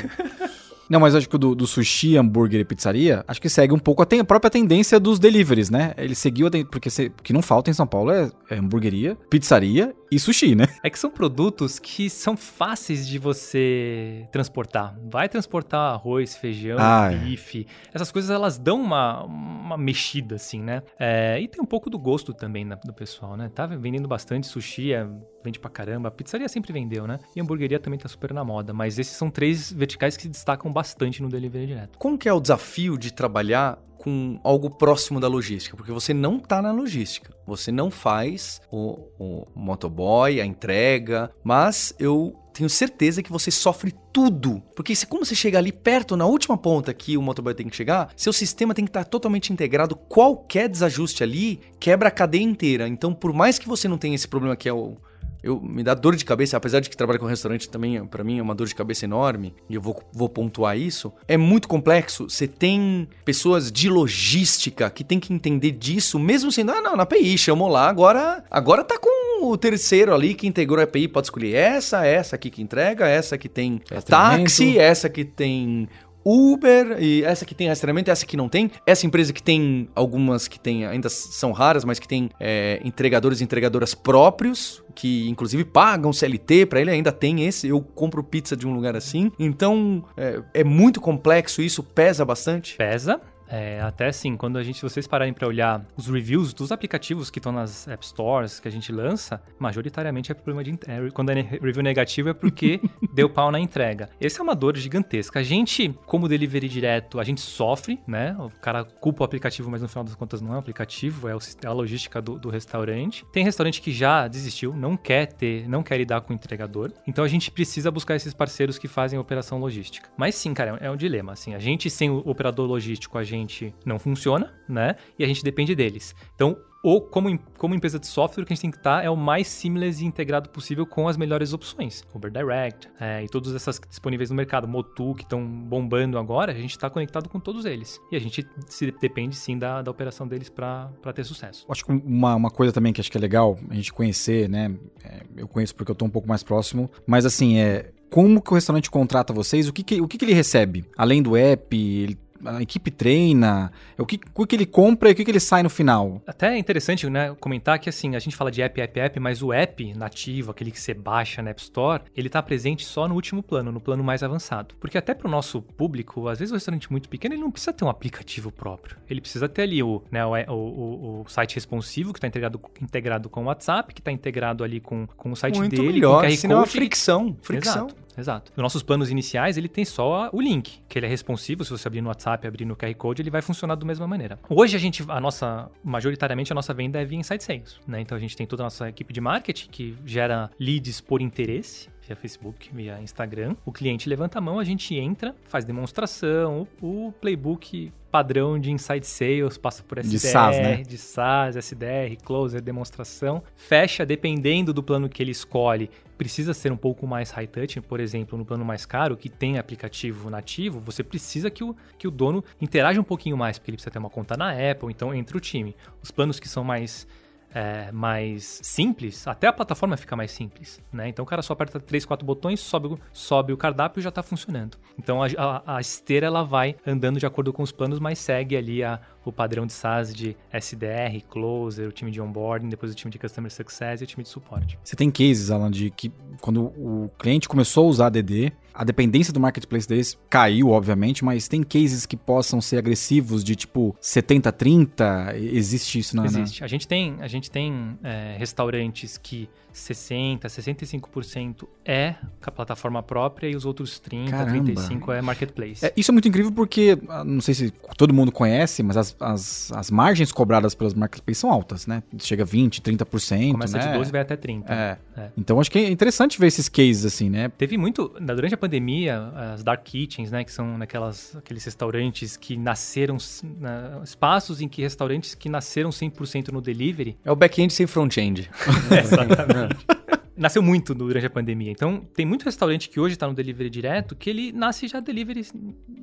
[0.88, 3.78] Não, mas acho que o do, do sushi, hambúrguer e pizzaria, acho que segue um
[3.78, 5.94] pouco a, ten- a própria tendência dos deliveries, né?
[5.96, 9.94] Ele seguiu a porque o que não falta em São Paulo é, é hamburgueria, pizzaria
[10.14, 10.66] e sushi, né?
[10.82, 14.96] É que são produtos que são fáceis de você transportar.
[15.10, 17.16] Vai transportar arroz, feijão, Ah, é.
[17.16, 17.66] bife.
[17.92, 20.82] Essas coisas elas dão uma, uma mexida, assim, né?
[20.98, 23.50] É, e tem um pouco do gosto também da- do pessoal, né?
[23.54, 25.06] Tá vendendo bastante sushi, é,
[25.44, 26.08] vende pra caramba.
[26.08, 27.18] A pizzaria sempre vendeu, né?
[27.34, 28.72] E a hamburgueria também tá super na moda.
[28.72, 31.98] Mas esses são três verticais que se destacam bastante no delivery direto.
[31.98, 35.74] Como que é o desafio de trabalhar com algo próximo da logística?
[35.74, 37.34] Porque você não tá na logística.
[37.46, 43.94] Você não faz o, o motoboy, a entrega, mas eu tenho certeza que você sofre
[44.12, 44.62] tudo.
[44.76, 47.76] Porque se, como você chega ali perto, na última ponta que o motoboy tem que
[47.76, 49.96] chegar, seu sistema tem que estar totalmente integrado.
[49.96, 52.86] Qualquer desajuste ali quebra a cadeia inteira.
[52.86, 54.96] Então, por mais que você não tenha esse problema que é o
[55.44, 58.38] eu, me dá dor de cabeça, apesar de que trabalhar com restaurante também, pra mim,
[58.38, 61.12] é uma dor de cabeça enorme, e eu vou, vou pontuar isso.
[61.28, 62.30] É muito complexo.
[62.30, 67.02] Você tem pessoas de logística que tem que entender disso, mesmo sendo, ah, não, na
[67.02, 71.26] API, chamou lá, agora, agora tá com o terceiro ali que integrou a API, pode
[71.26, 74.44] escolher essa, essa aqui que entrega, essa que tem Rastreamento.
[74.44, 75.88] táxi, essa que tem
[76.24, 78.70] Uber, e essa que tem rastreamento, essa que não tem.
[78.86, 83.40] Essa empresa que tem algumas que tem, ainda são raras, mas que tem é, entregadores
[83.40, 87.68] e entregadoras próprios, que inclusive pagam CLT, pra ele ainda tem esse.
[87.68, 89.30] Eu compro pizza de um lugar assim.
[89.38, 92.76] Então é, é muito complexo isso, pesa bastante.
[92.76, 93.20] Pesa.
[93.48, 97.38] É, até assim, quando a gente, vocês pararem para olhar os reviews dos aplicativos que
[97.38, 101.40] estão nas App Stores que a gente lança, majoritariamente é problema de é, quando é
[101.40, 102.80] review negativo é porque
[103.12, 104.08] deu pau na entrega.
[104.20, 105.40] Essa é uma dor gigantesca.
[105.40, 108.36] A gente, como delivery direto, a gente sofre, né?
[108.38, 111.34] O cara culpa o aplicativo, mas no final das contas não é o aplicativo, é,
[111.34, 113.24] o é a logística do, do restaurante.
[113.32, 116.92] Tem restaurante que já desistiu, não quer ter, não quer lidar com o entregador.
[117.06, 120.08] Então a gente precisa buscar esses parceiros que fazem a operação logística.
[120.16, 121.32] Mas sim, cara, é um dilema.
[121.32, 123.43] Assim, a gente sem o operador logístico, a gente
[123.84, 124.96] não funciona, né?
[125.18, 126.14] E a gente depende deles.
[126.34, 129.08] Então, ou como, como empresa de software, o que a gente tem que estar é
[129.08, 132.04] o mais seamless e integrado possível com as melhores opções.
[132.14, 134.68] Uber Direct é, e todas essas disponíveis no mercado.
[134.68, 137.98] Motu, que estão bombando agora, a gente está conectado com todos eles.
[138.12, 141.64] E a gente se depende sim da, da operação deles para ter sucesso.
[141.70, 144.76] Acho que uma, uma coisa também que acho que é legal a gente conhecer, né?
[145.02, 147.92] É, eu conheço porque eu tô um pouco mais próximo, mas assim, é.
[148.10, 149.66] Como que o restaurante contrata vocês?
[149.68, 150.84] O que, que, o que, que ele recebe?
[150.96, 153.72] Além do app, ele- a equipe treina?
[153.98, 156.22] O que, o que ele compra e o que, ele sai no final?
[156.26, 159.42] Até é interessante, né, comentar que assim, a gente fala de app, app, app, mas
[159.42, 163.14] o app nativo, aquele que você baixa na App Store, ele tá presente só no
[163.14, 164.74] último plano, no plano mais avançado.
[164.80, 167.84] Porque até pro nosso público, às vezes o restaurante muito pequeno, ele não precisa ter
[167.84, 168.96] um aplicativo próprio.
[169.08, 172.60] Ele precisa ter ali o, né, o, o, o- o site responsivo, que tá integrado,
[172.80, 176.20] integrado com o WhatsApp, que tá integrado ali com, com o site muito dele, melhor,
[176.20, 176.70] com o QR senão é Code.
[176.72, 177.36] fricção.
[177.42, 177.86] Fricção.
[177.86, 178.52] Exato, exato.
[178.56, 181.64] Nos nossos planos iniciais, ele tem só o link, que ele é responsivo.
[181.64, 184.38] Se você abrir no WhatsApp, abrir no QR Code, ele vai funcionar da mesma maneira.
[184.48, 188.00] Hoje a gente, a nossa, majoritariamente a nossa venda é via Inside Sales, né?
[188.00, 191.93] Então a gente tem toda a nossa equipe de marketing que gera leads por interesse
[192.06, 193.56] via Facebook, via Instagram.
[193.64, 198.70] O cliente levanta a mão, a gente entra, faz demonstração, o, o playbook padrão de
[198.70, 200.82] Inside Sales passa por SDR, De SaaS, né?
[200.82, 203.42] de SaaS, SDR, Closer, demonstração.
[203.56, 205.90] Fecha dependendo do plano que ele escolhe.
[206.16, 209.58] Precisa ser um pouco mais high touch, por exemplo, no plano mais caro, que tem
[209.58, 213.76] aplicativo nativo, você precisa que o, que o dono interaja um pouquinho mais, porque ele
[213.78, 215.74] precisa ter uma conta na Apple, então entra o time.
[216.00, 217.08] Os planos que são mais
[217.54, 221.08] é, mais simples, até a plataforma fica mais simples, né?
[221.08, 224.22] Então o cara só aperta três, quatro botões, sobe, sobe o cardápio e já está
[224.22, 224.76] funcionando.
[224.98, 228.56] Então a, a- a esteira ela vai andando de acordo com os planos, mas segue
[228.56, 232.94] ali a, o padrão de SaaS de SDR, Closer, o time de onboarding, depois o
[232.94, 234.78] time de Customer Success e o time de suporte.
[234.82, 239.32] Você tem cases, Alan, de que quando o cliente começou a usar ADD, a dependência
[239.32, 245.34] do marketplace deles caiu, obviamente, mas tem cases que possam ser agressivos de tipo 70-30?
[245.36, 246.22] Existe isso na.
[246.22, 246.64] na- Existe.
[246.64, 253.02] A gente tem, a gente tem é, restaurantes que 60, 65% é com a plataforma
[253.02, 254.50] própria e os outros 30, Caramba.
[254.64, 255.84] 35 é marketplace.
[255.84, 259.16] É, isso é muito incrível porque, ah, não sei se todo mundo conhece, mas as,
[259.20, 262.02] as, as margens cobradas pelas marketplaces são altas, né?
[262.18, 263.50] Chega a 20, 30%.
[263.50, 263.88] Começa né?
[263.88, 264.72] de 12 e vai até 30.
[264.72, 264.98] É.
[265.16, 265.28] É.
[265.36, 267.48] Então acho que é interessante ver esses cases assim, né?
[267.48, 272.56] Teve muito, durante a pandemia, as dark kitchens, né, que são naquelas, aqueles restaurantes que
[272.56, 273.16] nasceram,
[273.60, 278.50] na- espaços em que restaurantes que nasceram 100% no delivery, É o back-end sem front-end.
[278.90, 279.63] Exatamente.
[280.36, 281.70] Nasceu muito durante a pandemia.
[281.70, 285.46] Então, tem muito restaurante que hoje está no delivery direto que ele nasce já delivery,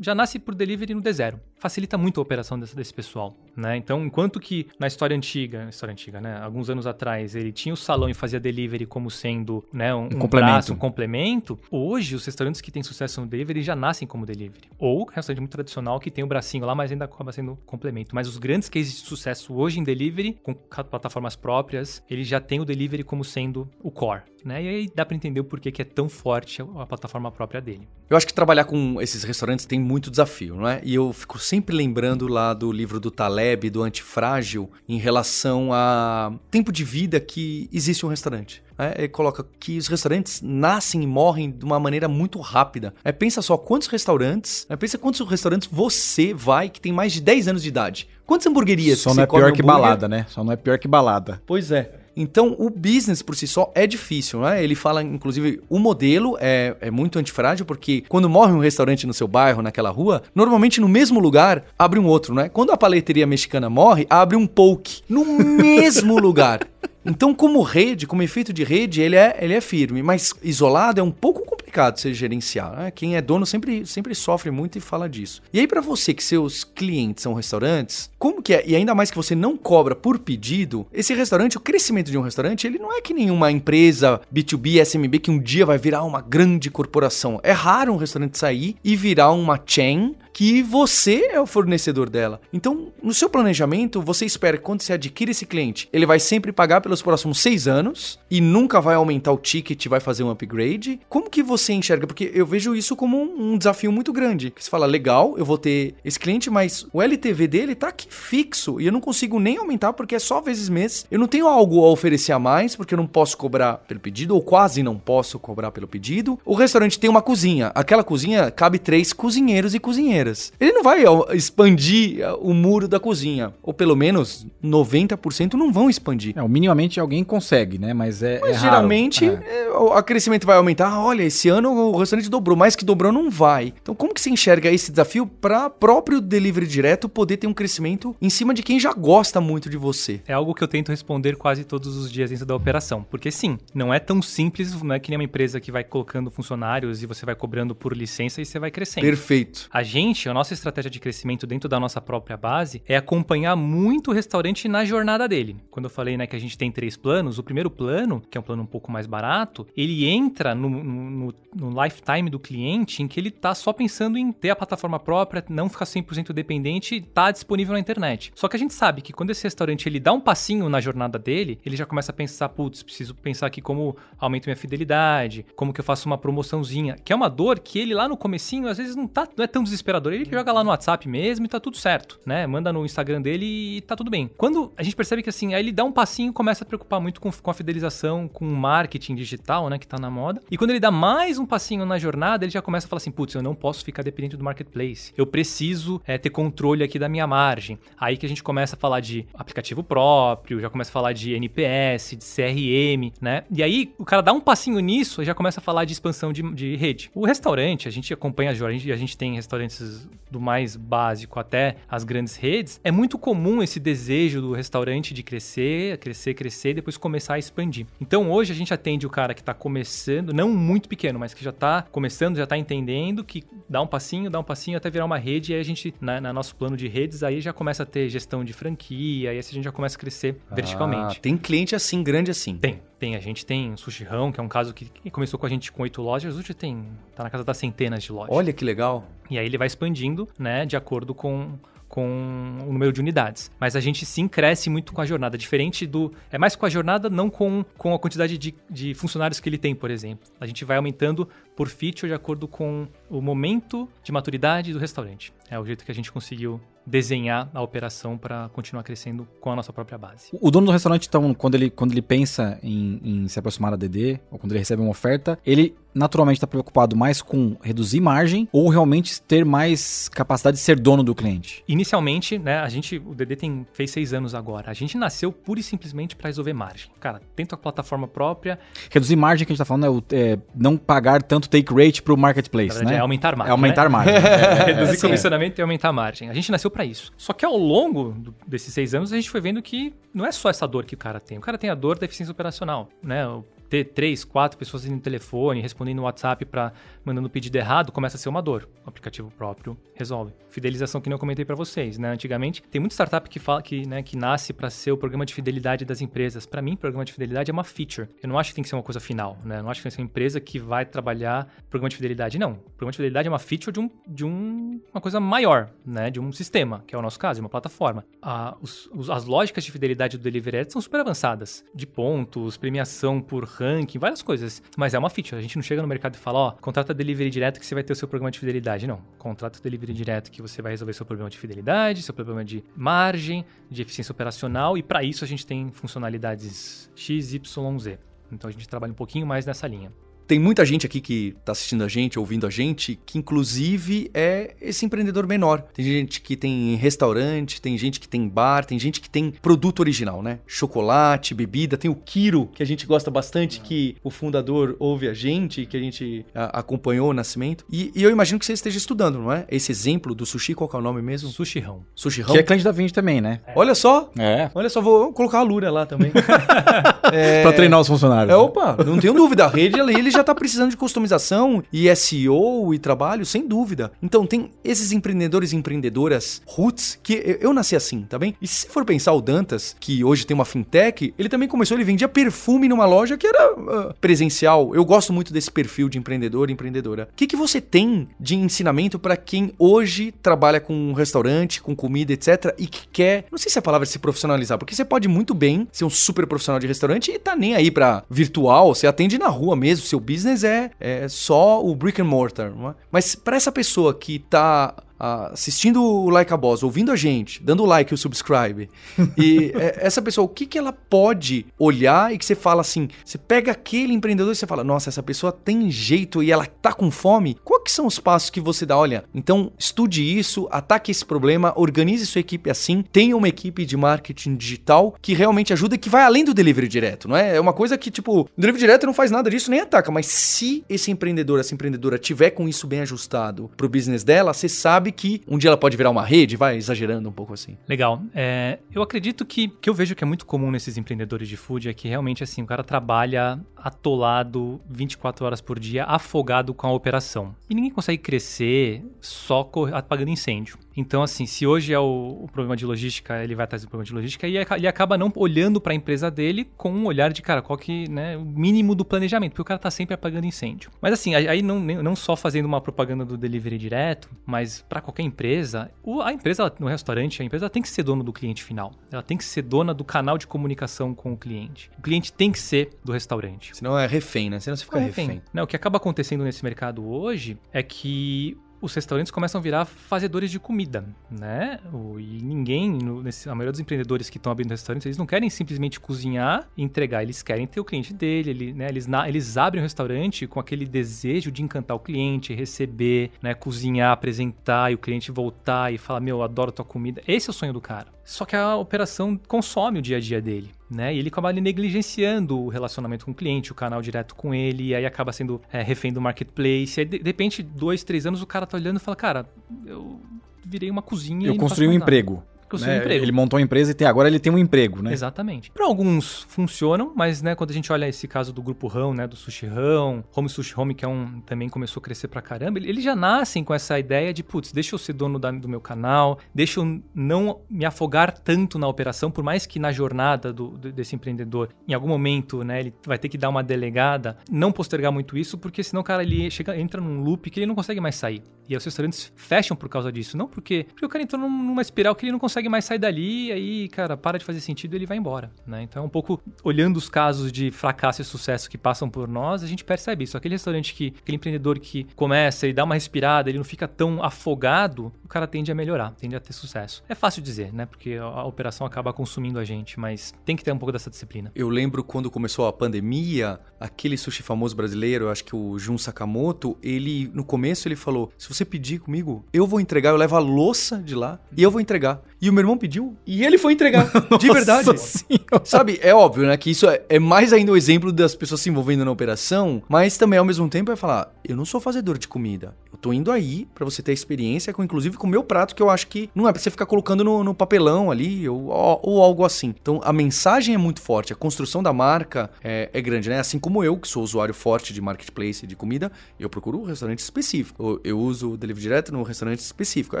[0.00, 1.38] já nasce por delivery no D0.
[1.58, 3.76] facilita muito a operação desse, desse pessoal, né?
[3.76, 6.40] Então, enquanto que na história antiga, história antiga, né?
[6.42, 10.08] Alguns anos atrás, ele tinha o salão e fazia delivery como sendo, né, um, um
[10.08, 10.52] complemento.
[10.52, 11.58] braço, um complemento.
[11.70, 14.68] Hoje, os restaurantes que têm sucesso no delivery já nascem como delivery.
[14.78, 18.14] Ou restaurante muito tradicional que tem o bracinho lá, mas ainda acaba sendo complemento.
[18.14, 22.60] Mas os grandes cases de sucesso hoje em delivery, com plataformas próprias, eles já têm
[22.60, 24.62] o delivery como sendo o core, né?
[24.62, 27.60] E aí dá pra entender o porquê que é tão forte a a plataforma própria
[27.60, 27.86] dele.
[28.08, 30.80] Eu acho que trabalhar com esses restaurantes tem muito desafio, não é?
[30.82, 33.39] E eu fico sempre lembrando lá do livro do Taleb,
[33.70, 38.62] do Antifrágil, em relação a tempo de vida que existe um restaurante.
[38.78, 38.94] né?
[38.96, 42.94] Ele coloca que os restaurantes nascem e morrem de uma maneira muito rápida.
[43.04, 47.20] É, pensa só quantos restaurantes, é, pensa quantos restaurantes você vai que tem mais de
[47.20, 48.08] 10 anos de idade.
[48.26, 50.26] Quantas hamburguerias Só não é pior que balada, né?
[50.28, 51.42] Só não é pior que balada.
[51.46, 51.99] Pois é.
[52.20, 54.62] Então, o business por si só é difícil, né?
[54.62, 59.14] Ele fala, inclusive, o modelo é, é muito antifrágil, porque quando morre um restaurante no
[59.14, 62.50] seu bairro, naquela rua, normalmente no mesmo lugar abre um outro, né?
[62.50, 66.60] Quando a paleteria mexicana morre, abre um poke no mesmo lugar.
[67.04, 71.02] Então, como rede, como efeito de rede, ele é, ele é firme, mas isolado é
[71.02, 72.76] um pouco complicado se gerenciar.
[72.76, 72.90] Né?
[72.90, 75.42] Quem é dono sempre, sempre sofre muito e fala disso.
[75.52, 78.64] E aí, para você que seus clientes são restaurantes, como que é?
[78.66, 82.22] E ainda mais que você não cobra por pedido, esse restaurante, o crescimento de um
[82.22, 86.20] restaurante, ele não é que nenhuma empresa B2B, SMB, que um dia vai virar uma
[86.20, 87.40] grande corporação.
[87.42, 92.40] É raro um restaurante sair e virar uma chain que você é o fornecedor dela.
[92.50, 96.50] Então, no seu planejamento, você espera que quando você adquire esse cliente, ele vai sempre
[96.50, 100.98] pagar pelos próximos seis anos e nunca vai aumentar o ticket, vai fazer um upgrade.
[101.10, 102.06] Como que você enxerga?
[102.06, 104.50] Porque eu vejo isso como um, desafio muito grande.
[104.58, 108.80] Você fala, legal, eu vou ter esse cliente, mas o LTV dele tá aqui fixo
[108.80, 111.04] e eu não consigo nem aumentar porque é só vezes mês.
[111.10, 114.34] Eu não tenho algo a oferecer a mais porque eu não posso cobrar pelo pedido
[114.34, 116.40] ou quase não posso cobrar pelo pedido.
[116.46, 117.70] O restaurante tem uma cozinha.
[117.74, 120.29] Aquela cozinha cabe três cozinheiros e cozinheiras.
[120.58, 123.52] Ele não vai expandir o muro da cozinha.
[123.62, 126.36] Ou pelo menos 90% não vão expandir.
[126.36, 127.92] É, o minimamente alguém consegue, né?
[127.92, 128.40] Mas é.
[128.40, 128.64] Mas é raro.
[128.64, 129.66] geralmente É.
[129.66, 130.88] é, o crescimento vai aumentar.
[130.88, 133.72] Ah, Olha, esse ano o restaurante dobrou, mais que dobrou não vai.
[133.80, 138.14] Então, como que você enxerga esse desafio para próprio delivery direto poder ter um crescimento
[138.20, 140.20] em cima de quem já gosta muito de você?
[140.26, 143.04] É algo que eu tento responder quase todos os dias dentro da operação.
[143.08, 146.30] Porque sim, não é tão simples, não é que nem uma empresa que vai colocando
[146.30, 149.04] funcionários e você vai cobrando por licença e você vai crescendo.
[149.04, 149.68] Perfeito.
[149.72, 154.10] A gente, a nossa estratégia de crescimento dentro da nossa própria base é acompanhar muito
[154.10, 155.56] o restaurante na jornada dele.
[155.70, 158.40] Quando eu falei né, que a gente tem três planos, o primeiro plano, que é
[158.40, 163.08] um plano um pouco mais barato, ele entra no, no- no- lifetime do cliente em
[163.08, 167.00] que ele tá só pensando em ter a plataforma própria, não ficar 100% dependente e
[167.00, 168.32] tá disponível na internet.
[168.34, 171.18] Só que a gente sabe que quando esse restaurante ele dá um passinho na jornada
[171.18, 175.72] dele, ele já começa a pensar, putz, preciso pensar aqui como aumento minha fidelidade, como
[175.72, 178.78] que eu faço uma promoçãozinha, que é uma dor que ele lá no comecinho às
[178.78, 179.62] vezes não tá, não é tão
[180.00, 180.12] desesperador.
[180.12, 182.46] Ele joga lá no WhatsApp mesmo e tá tudo certo, né?
[182.46, 184.30] Manda no Instagram dele e tá tudo bem.
[184.36, 187.00] Quando a gente percebe que assim, aí ele dá um passinho e começa a preocupar
[187.00, 190.42] muito com, com a fidelização, com o marketing digital, né, que tá na moda.
[190.50, 193.10] E quando ele dá mais um passinho na jornada, ele já começa a falar assim,
[193.10, 195.12] putz, eu não posso ficar dependente do marketplace.
[195.16, 197.78] Eu preciso é, ter controle aqui da minha margem.
[197.98, 201.34] Aí que a gente começa a falar de aplicativo próprio, já começa a falar de
[201.34, 203.44] NPS, de CRM, né?
[203.50, 206.32] E aí o cara dá um passinho nisso e já começa a falar de expansão
[206.32, 207.10] de, de rede.
[207.14, 209.89] O restaurante, a gente acompanha a gente, a gente tem restaurantes
[210.30, 212.80] do mais básico até as grandes redes.
[212.84, 217.38] É muito comum esse desejo do restaurante de crescer, crescer, crescer e depois começar a
[217.38, 217.86] expandir.
[218.00, 221.42] Então hoje a gente atende o cara que tá começando, não muito pequeno, mas que
[221.42, 225.04] já tá começando, já tá entendendo que dá um passinho, dá um passinho até virar
[225.04, 227.82] uma rede e aí a gente, na, na nosso plano de redes, aí já começa
[227.82, 231.16] a ter gestão de franquia, e aí a gente já começa a crescer verticalmente.
[231.18, 232.56] Ah, tem cliente assim, grande assim.
[232.56, 233.16] Tem, tem.
[233.16, 235.72] A gente tem Sushi Rão, que é um caso que que começou com a gente
[235.72, 238.34] com oito lojas, hoje tem, tá na casa das centenas de lojas.
[238.34, 239.06] Olha que legal.
[239.30, 243.50] E aí ele vai expandindo, né, de acordo com, com o número de unidades.
[243.58, 246.12] Mas a gente sim cresce muito com a jornada, diferente do...
[246.30, 249.58] É mais com a jornada, não com, com a quantidade de, de funcionários que ele
[249.58, 250.28] tem, por exemplo.
[250.40, 255.32] A gente vai aumentando por feature de acordo com o momento de maturidade do restaurante.
[255.50, 259.56] É o jeito que a gente conseguiu desenhar a operação para continuar crescendo com a
[259.56, 260.28] nossa própria base.
[260.40, 263.76] O dono do restaurante, então, quando ele, quando ele pensa em, em se aproximar da
[263.76, 268.48] DD, ou quando ele recebe uma oferta, ele naturalmente está preocupado mais com reduzir margem
[268.52, 271.64] ou realmente ter mais capacidade de ser dono do cliente?
[271.66, 274.70] Inicialmente, né, a gente, o DD tem, fez seis anos agora.
[274.70, 276.90] A gente nasceu pura e simplesmente para resolver margem.
[277.00, 278.58] Cara, tenta a plataforma própria,
[278.90, 282.02] Reduzir margem que a gente tá falando é, o- é não pagar tanto take rate
[282.02, 282.98] pro marketplace, na verdade, né?
[282.98, 283.50] é aumentar margem.
[283.50, 283.88] É aumentar né?
[283.88, 284.14] margem.
[284.20, 285.06] É, reduzir sim.
[285.06, 286.28] comissionamento e aumentar margem.
[286.28, 287.12] A gente nasceu para isso.
[287.16, 290.32] Só que ao longo do- desses seis anos, a gente foi vendo que não é
[290.32, 291.38] só essa dor que o cara tem.
[291.38, 293.24] O cara tem a dor da eficiência operacional, né?
[293.68, 296.72] Ter três, quatro pessoas no telefone, respondendo no WhatsApp para
[297.10, 298.68] mandando pedido errado, começa a ser uma dor.
[298.84, 300.32] O aplicativo próprio resolve.
[300.48, 302.10] Fidelização que nem eu comentei para vocês, né?
[302.10, 305.34] Antigamente, tem muita startup que fala que, né, que nasce para ser o programa de
[305.34, 306.46] fidelidade das empresas.
[306.46, 308.08] Para mim, programa de fidelidade é uma feature.
[308.22, 309.58] Eu não acho que tem que ser uma coisa final, né?
[309.58, 312.38] Eu não acho que tem que ser uma empresa que vai trabalhar programa de fidelidade,
[312.38, 312.54] não.
[312.54, 316.10] programa de fidelidade é uma feature de, um, de um, uma coisa maior, né?
[316.10, 318.04] De um sistema, que é o nosso caso, uma plataforma.
[318.22, 321.64] Ah, os, os, as lógicas de fidelidade do Delivery são super avançadas.
[321.74, 324.62] De pontos, premiação por ranking, várias coisas.
[324.76, 325.38] Mas é uma feature.
[325.38, 327.82] A gente não chega no mercado e fala, ó, contrata delivery direto que você vai
[327.82, 328.86] ter o seu programa de fidelidade.
[328.86, 329.00] Não.
[329.18, 332.62] Contrata o delivery direto que você vai resolver seu problema de fidelidade, seu problema de
[332.76, 334.76] margem, de eficiência operacional.
[334.76, 337.98] E para isso a gente tem funcionalidades X, Y, Z.
[338.30, 339.90] Então a gente trabalha um pouquinho mais nessa linha.
[340.30, 344.54] Tem muita gente aqui que está assistindo a gente, ouvindo a gente, que inclusive é
[344.62, 345.60] esse empreendedor menor.
[345.74, 349.80] Tem gente que tem restaurante, tem gente que tem bar, tem gente que tem produto
[349.80, 350.38] original, né?
[350.46, 355.12] Chocolate, bebida, tem o Kiro, que a gente gosta bastante, que o fundador ouve a
[355.12, 357.64] gente, que a gente a, acompanhou o nascimento.
[357.68, 359.44] E, e, eu imagino que você esteja estudando, não é?
[359.50, 361.28] Esse exemplo do sushi, qual é o nome mesmo?
[361.30, 363.40] Sushi Sushi Que é cliente da Vinci também, né?
[363.48, 363.52] É.
[363.56, 364.12] Olha só.
[364.16, 364.48] É.
[364.54, 366.12] Olha só, vou colocar a Lura lá também.
[367.12, 367.42] é...
[367.42, 368.32] pra treinar os funcionários.
[368.32, 369.46] É, opa, não tenho dúvida.
[369.46, 373.90] A rede, ele já já está precisando de customização e SEO e trabalho, sem dúvida.
[374.02, 378.36] Então tem esses empreendedores e empreendedoras roots que eu nasci assim, tá bem?
[378.40, 381.84] E se for pensar o Dantas, que hoje tem uma fintech, ele também começou, ele
[381.84, 384.74] vendia perfume numa loja que era uh, presencial.
[384.74, 387.08] Eu gosto muito desse perfil de empreendedor e empreendedora.
[387.10, 391.74] O que, que você tem de ensinamento para quem hoje trabalha com um restaurante, com
[391.74, 392.54] comida, etc.
[392.58, 395.32] e que quer, não sei se é a palavra se profissionalizar, porque você pode muito
[395.32, 399.18] bem ser um super profissional de restaurante e tá nem aí para virtual, você atende
[399.18, 402.48] na rua mesmo, seu business é, é só o brick and mortar.
[402.50, 402.74] É?
[402.90, 407.64] Mas para essa pessoa que está assistindo o Like a Boss, ouvindo a gente, dando
[407.64, 408.68] like e o subscribe,
[409.16, 412.88] e é, essa pessoa, o que, que ela pode olhar e que você fala assim,
[413.04, 416.72] você pega aquele empreendedor e você fala, nossa, essa pessoa tem jeito e ela tá
[416.72, 418.76] com fome, quais que são os passos que você dá?
[418.76, 423.76] Olha, então estude isso, ataque esse problema, organize sua equipe assim, tenha uma equipe de
[423.76, 427.36] marketing digital que realmente ajuda e que vai além do delivery direto, não é?
[427.36, 430.06] É uma coisa que, tipo, o delivery direto não faz nada disso nem ataca, mas
[430.06, 434.89] se esse empreendedor, essa empreendedora tiver com isso bem ajustado pro business dela, você sabe
[434.90, 437.56] sabe que um dia ela pode virar uma rede, vai exagerando um pouco assim.
[437.68, 438.02] Legal.
[438.14, 441.68] É, eu acredito que, que eu vejo que é muito comum nesses empreendedores de food
[441.68, 446.72] é que realmente assim, o cara trabalha atolado 24 horas por dia, afogado com a
[446.72, 447.34] operação.
[447.48, 450.58] E ninguém consegue crescer só apagando incêndio.
[450.76, 453.84] Então, assim, se hoje é o, o, problema de logística, ele vai atrás do problema
[453.84, 457.22] de logística e ele acaba não olhando para a empresa dele com um olhar de,
[457.22, 460.70] cara, qual que, né, o mínimo do planejamento, porque o cara tá sempre apagando incêndio.
[460.80, 465.02] Mas assim, aí não, não só fazendo uma propaganda do delivery direto, mas para qualquer
[465.02, 465.70] empresa,
[466.02, 468.72] a empresa no restaurante, a empresa tem que ser dona do cliente final.
[468.90, 471.70] Ela tem que ser dona do canal de comunicação com o cliente.
[471.78, 473.56] O cliente tem que ser do restaurante.
[473.56, 474.40] Senão é refém, né?
[474.40, 475.06] Senão você fica é refém.
[475.06, 475.22] refém.
[475.32, 479.64] Não, o que acaba acontecendo nesse mercado hoje é que os restaurantes começam a virar
[479.64, 481.58] fazedores de comida, né?
[481.98, 482.78] E ninguém,
[483.26, 487.02] a maioria dos empreendedores que estão abrindo restaurantes, eles não querem simplesmente cozinhar e entregar,
[487.02, 488.68] eles querem ter o cliente dele, ele, né?
[488.68, 493.34] eles, na, eles abrem o restaurante com aquele desejo de encantar o cliente, receber, né?
[493.34, 497.02] Cozinhar, apresentar e o cliente voltar e falar, meu, eu adoro tua comida.
[497.06, 497.88] Esse é o sonho do cara.
[498.04, 500.50] Só que a operação consome o dia a dia dele.
[500.70, 500.94] Né?
[500.94, 504.74] E ele acaba negligenciando o relacionamento com o cliente, o canal direto com ele, e
[504.74, 506.78] aí acaba sendo é, refém do marketplace.
[506.78, 509.28] E aí, de, de repente, dois, três anos, o cara tá olhando e fala, cara,
[509.66, 510.00] eu
[510.44, 511.26] virei uma cozinha.
[511.26, 512.22] Eu construí um emprego
[512.58, 512.78] né?
[512.78, 513.04] emprego.
[513.04, 514.92] Ele montou uma empresa e tem, agora ele tem um emprego, né?
[514.92, 515.50] Exatamente.
[515.50, 519.06] Para alguns funcionam, mas né, quando a gente olha esse caso do grupo Rão, né,
[519.06, 522.58] do Sushi Rão, Home Sushi Home, que é um também começou a crescer pra caramba,
[522.58, 525.60] eles já nascem com essa ideia de, putz, deixa eu ser dono da, do meu
[525.60, 530.58] canal, deixa eu não me afogar tanto na operação, por mais que na jornada do,
[530.58, 534.92] desse empreendedor, em algum momento, né, ele vai ter que dar uma delegada, não postergar
[534.92, 537.80] muito isso, porque senão o cara ele chega, entra num loop que ele não consegue
[537.80, 538.22] mais sair.
[538.48, 541.94] E os restaurantes fecham por causa disso, não porque, porque o cara entrou numa espiral
[541.94, 544.76] que ele não consegue consegue mais sair dali, aí, cara, para de fazer sentido e
[544.76, 545.62] ele vai embora, né?
[545.62, 549.42] Então, é um pouco olhando os casos de fracasso e sucesso que passam por nós,
[549.42, 550.16] a gente percebe isso.
[550.16, 554.02] Aquele restaurante que, aquele empreendedor que começa e dá uma respirada, ele não fica tão
[554.02, 556.82] afogado, o cara tende a melhorar, tende a ter sucesso.
[556.88, 557.66] É fácil dizer, né?
[557.66, 561.30] Porque a, operação acaba consumindo a gente, mas tem que ter um pouco dessa disciplina.
[561.34, 566.56] Eu lembro quando começou a pandemia, aquele sushi famoso brasileiro, acho que o Jun Sakamoto,
[566.62, 570.20] ele, no começo, ele falou: se você pedir comigo, eu vou entregar, eu levo a
[570.20, 572.00] louça de lá e eu vou entregar.
[572.20, 573.90] E o meu irmão pediu e ele foi entregar.
[574.18, 574.78] de verdade.
[574.78, 575.44] Senhora.
[575.44, 576.36] Sabe, é óbvio, né?
[576.36, 579.96] Que isso é, é mais ainda o exemplo das pessoas se envolvendo na operação, mas
[579.96, 582.54] também ao mesmo tempo é falar: eu não sou fazedor de comida.
[582.72, 585.62] Eu tô indo aí pra você ter experiência, com, inclusive com o meu prato, que
[585.62, 588.80] eu acho que não é pra você ficar colocando no, no papelão ali ou, ou,
[588.82, 589.54] ou algo assim.
[589.60, 593.18] Então a mensagem é muito forte, a construção da marca é, é grande, né?
[593.18, 597.00] Assim como eu, que sou usuário forte de marketplace de comida, eu procuro um restaurante
[597.00, 597.62] específico.
[597.62, 599.96] Eu, eu uso o delivery direto no restaurante específico.
[599.96, 600.00] Eu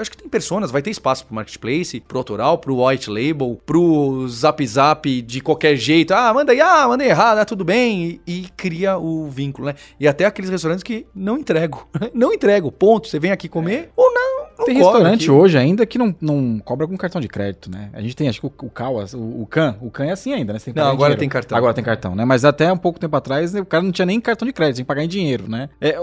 [0.00, 4.28] acho que tem personas, vai ter espaço pro marketplace, pro autoral, pro white label, pro
[4.28, 6.12] zap zap de qualquer jeito.
[6.12, 8.20] Ah, manda aí, ah, mandei errado, ah, tudo bem.
[8.26, 9.74] E, e cria o vínculo, né?
[9.98, 11.88] E até aqueles restaurantes que não entrego.
[12.14, 13.08] não entrego, ponto.
[13.08, 14.49] Você vem aqui comer ou não.
[14.60, 15.30] Não Tem restaurante aqui.
[15.30, 17.90] hoje ainda que não, não cobra com cartão de crédito, né?
[17.92, 20.32] A gente tem, acho que o, o Cawas, o, o Can, o Can é assim
[20.32, 20.58] ainda, né?
[20.74, 21.18] Não, agora dinheiro.
[21.18, 21.56] tem cartão.
[21.58, 22.24] Agora tem cartão, né?
[22.24, 24.84] Mas até um pouco tempo atrás, o cara não tinha nem cartão de crédito, tem
[24.84, 25.68] que pagar em dinheiro, né?
[25.80, 25.96] É,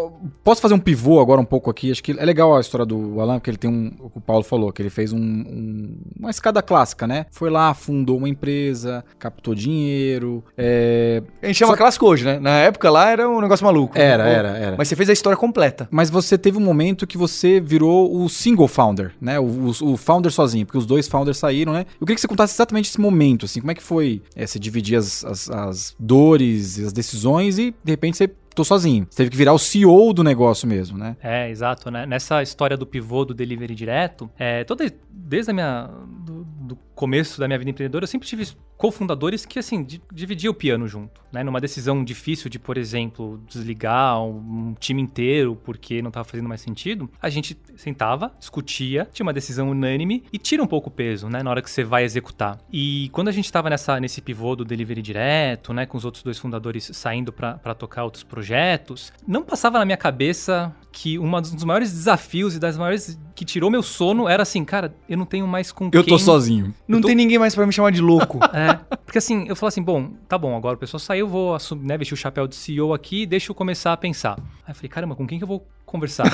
[0.43, 1.91] posso fazer um pivô agora um pouco aqui?
[1.91, 4.21] Acho que é legal a história do Alan, porque ele tem um, o que o
[4.21, 7.25] Paulo falou, que ele fez um, um- uma escada clássica, né?
[7.31, 12.39] Foi lá, fundou uma empresa, captou dinheiro, é, A gente chama Só- clássico hoje, né?
[12.39, 13.97] Na época lá era um negócio maluco.
[13.97, 14.75] Era, Pô, era, era.
[14.77, 15.87] Mas você fez a história completa.
[15.91, 19.39] Mas você teve um momento que você virou o single founder, né?
[19.39, 21.85] O, o- founder sozinho, porque os dois founders saíram, né?
[21.99, 24.57] Eu queria que você contasse exatamente esse momento, assim, como é que foi é, você
[24.59, 29.05] dividir as, as, as dores as decisões e, de repente, você tô sozinho.
[29.09, 31.15] Você teve que virar o CEO do negócio mesmo, né?
[31.21, 32.05] É, exato, né?
[32.05, 35.89] Nessa história do pivô do delivery direto, é, toda, desde a minha,
[36.25, 40.51] do, do começo da minha vida empreendedora, eu sempre tive cofundadores que, assim, di- dividiam
[40.51, 41.43] o piano junto, né?
[41.43, 46.61] Numa decisão difícil de, por exemplo, desligar um, time inteiro porque não estava fazendo mais
[46.61, 51.29] sentido, a gente sentava, discutia, tinha uma decisão unânime e tira um pouco o peso,
[51.29, 51.41] né?
[51.43, 52.57] Na hora que você vai executar.
[52.71, 55.85] E quando a gente estava nessa, nesse pivô do delivery direto, né?
[55.85, 60.75] Com os outros dois fundadores saindo para tocar outros projetos, não passava na minha cabeça
[60.91, 64.95] que um dos maiores desafios e das maiores que tirou meu sono era assim, cara,
[65.07, 66.05] eu não tenho mais com Eu quem...
[66.05, 66.73] tô sozinho.
[66.87, 68.39] Não tô- tem ninguém mais pra me chamar de louco.
[68.53, 68.73] É,
[69.05, 71.97] porque assim, eu falo assim, bom, tá bom, agora o pessoal saiu, vou assumir, né,
[71.97, 74.37] vestir o chapéu de CEO aqui, deixa eu começar a pensar.
[74.65, 76.25] Aí eu falei, caramba, com quem que eu vou conversar?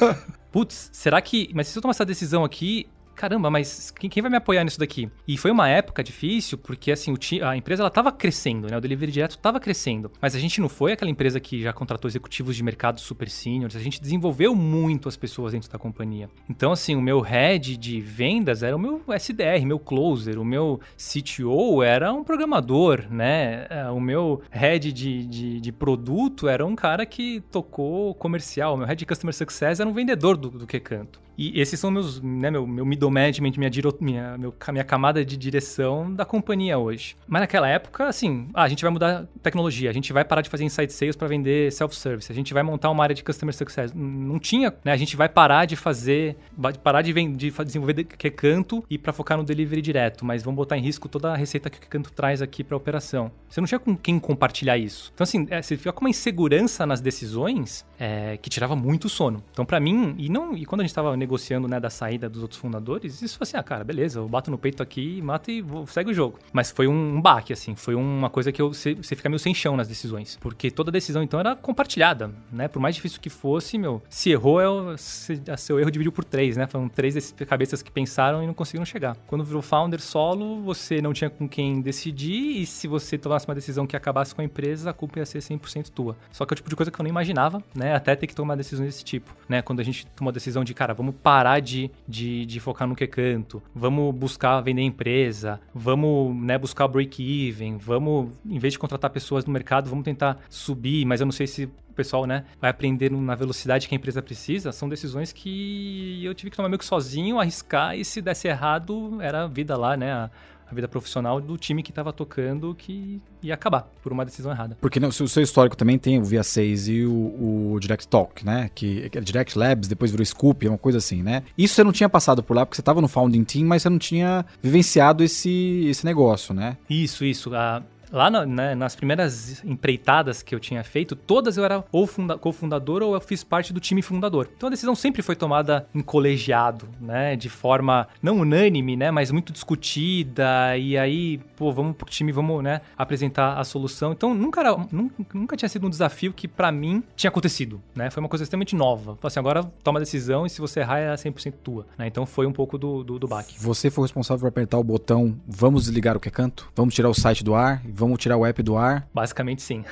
[0.52, 4.36] Putz, será que, mas se eu tomar essa decisão aqui, caramba, mas quem, vai me
[4.36, 5.10] apoiar nisso daqui?
[5.26, 8.76] E foi uma época difícil, porque assim, a empresa ela tava crescendo, né?
[8.76, 10.10] O delivery direto tava crescendo.
[10.20, 13.76] Mas a gente não foi aquela empresa que já contratou executivos de mercado super seniors,
[13.76, 16.28] a gente desenvolveu muito as pessoas dentro da companhia.
[16.48, 20.80] Então, assim, o meu head de vendas era o meu SDR, meu closer, o meu
[20.96, 23.66] CTO era um programador, né?
[23.68, 28.76] É, O meu head de, de, de produto era um cara que tocou comercial, o
[28.76, 31.20] meu head de customer success era um vendedor do, do que canto.
[31.36, 35.24] E esses são meus, né, meu, meu middle management, minha, diro, minha, meu, minha camada
[35.24, 37.16] de direção da companhia hoje.
[37.26, 40.50] Mas naquela época, assim, ah, a gente vai mudar tecnologia, a gente vai parar de
[40.50, 43.92] fazer inside sales para vender self-service, a gente vai montar uma área de customer success.
[43.94, 44.92] Não tinha, né?
[44.92, 46.36] A gente vai parar de fazer,
[46.82, 50.42] parar de, vend- de desenvolver de- que canto e para focar no delivery direto, mas
[50.42, 53.30] vamos botar em risco toda a receita que o canto traz aqui para operação.
[53.48, 55.10] Você não tinha com quem compartilhar isso.
[55.14, 59.42] Então, assim, é, você fica com uma insegurança nas decisões é, que tirava muito sono.
[59.52, 62.42] Então, para mim, e não e quando a gente tava negociando né, da saída dos
[62.42, 65.62] outros fundadores, isso foi assim, ah, cara, beleza, eu bato no peito aqui, mato e
[65.62, 66.38] vou, segue o jogo.
[66.52, 69.76] Mas foi um, baque, assim, foi uma coisa que eu, você, fica meio sem chão
[69.76, 70.36] nas decisões.
[70.40, 72.68] Porque toda decisão, então, era compartilhada, né?
[72.68, 76.24] Por mais difícil que fosse, meu, se errou, é o, se, seu erro dividiu por
[76.24, 76.66] três, né?
[76.66, 79.16] Foram três cabeças que pensaram e não conseguiram chegar.
[79.26, 83.54] Quando virou founder solo, você não tinha com quem decidir e se você tomasse uma
[83.54, 86.16] decisão que acabasse com a empresa, a culpa ia ser 100% tua.
[86.32, 87.94] Só que é o tipo de coisa que eu não imaginava, né?
[87.94, 89.62] Até ter que tomar decisões desse tipo, né?
[89.62, 92.96] Quando a gente toma a decisão de, cara, vamos parar de, de, de focar no
[92.96, 99.10] que canto, vamos buscar vender empresa, vamos né, buscar break-even, vamos, em vez de contratar
[99.10, 102.70] pessoas no mercado, vamos tentar subir, mas eu não sei se o pessoal, né, vai
[102.70, 106.78] aprender na velocidade que a empresa precisa, são decisões que eu tive que tomar meio
[106.78, 110.30] que sozinho, arriscar, e se desse errado, era a vida lá, né, a,
[110.72, 114.76] a vida profissional do time que estava tocando que ia acabar por uma decisão errada.
[114.80, 118.44] Porque né, o seu histórico também tem o Via 6 e o, o Direct Talk,
[118.44, 118.70] né?
[118.74, 121.42] Que é Direct Labs, depois virou Scoop, é uma coisa assim, né?
[121.56, 123.88] Isso você não tinha passado por lá porque você estava no founding team, mas você
[123.88, 126.76] não tinha vivenciado esse, esse negócio, né?
[126.88, 127.54] Isso, isso.
[127.54, 127.82] Ah,
[128.12, 132.36] lá na- né, nas primeiras empreitadas que eu tinha feito, todas eu era ou funda-
[132.38, 134.48] cofundador ou eu fiz parte do time fundador.
[134.56, 137.34] Então a decisão sempre foi tomada em colegiado, né?
[137.36, 139.10] De forma não unânime, né?
[139.10, 140.76] Mas muito discutida.
[140.76, 142.80] E aí, pô, vamos pro time, vamos, né?
[142.96, 144.12] Apresentar a solução.
[144.12, 148.10] Então nunca, era, nunca, nunca tinha sido um desafio que pra mim tinha acontecido, né?
[148.10, 149.18] Foi uma coisa extremamente nova.
[149.22, 151.86] Assim, agora toma a decisão e se você errar é 100% tua.
[151.96, 152.06] né?
[152.06, 153.54] Então foi um pouco do, do, do baque.
[153.58, 156.70] Você foi responsável por apertar o botão vamos desligar o que é canto?
[156.74, 159.06] Vamos tirar o site do ar vamos tirar o app do ar.
[159.14, 159.84] Basicamente sim.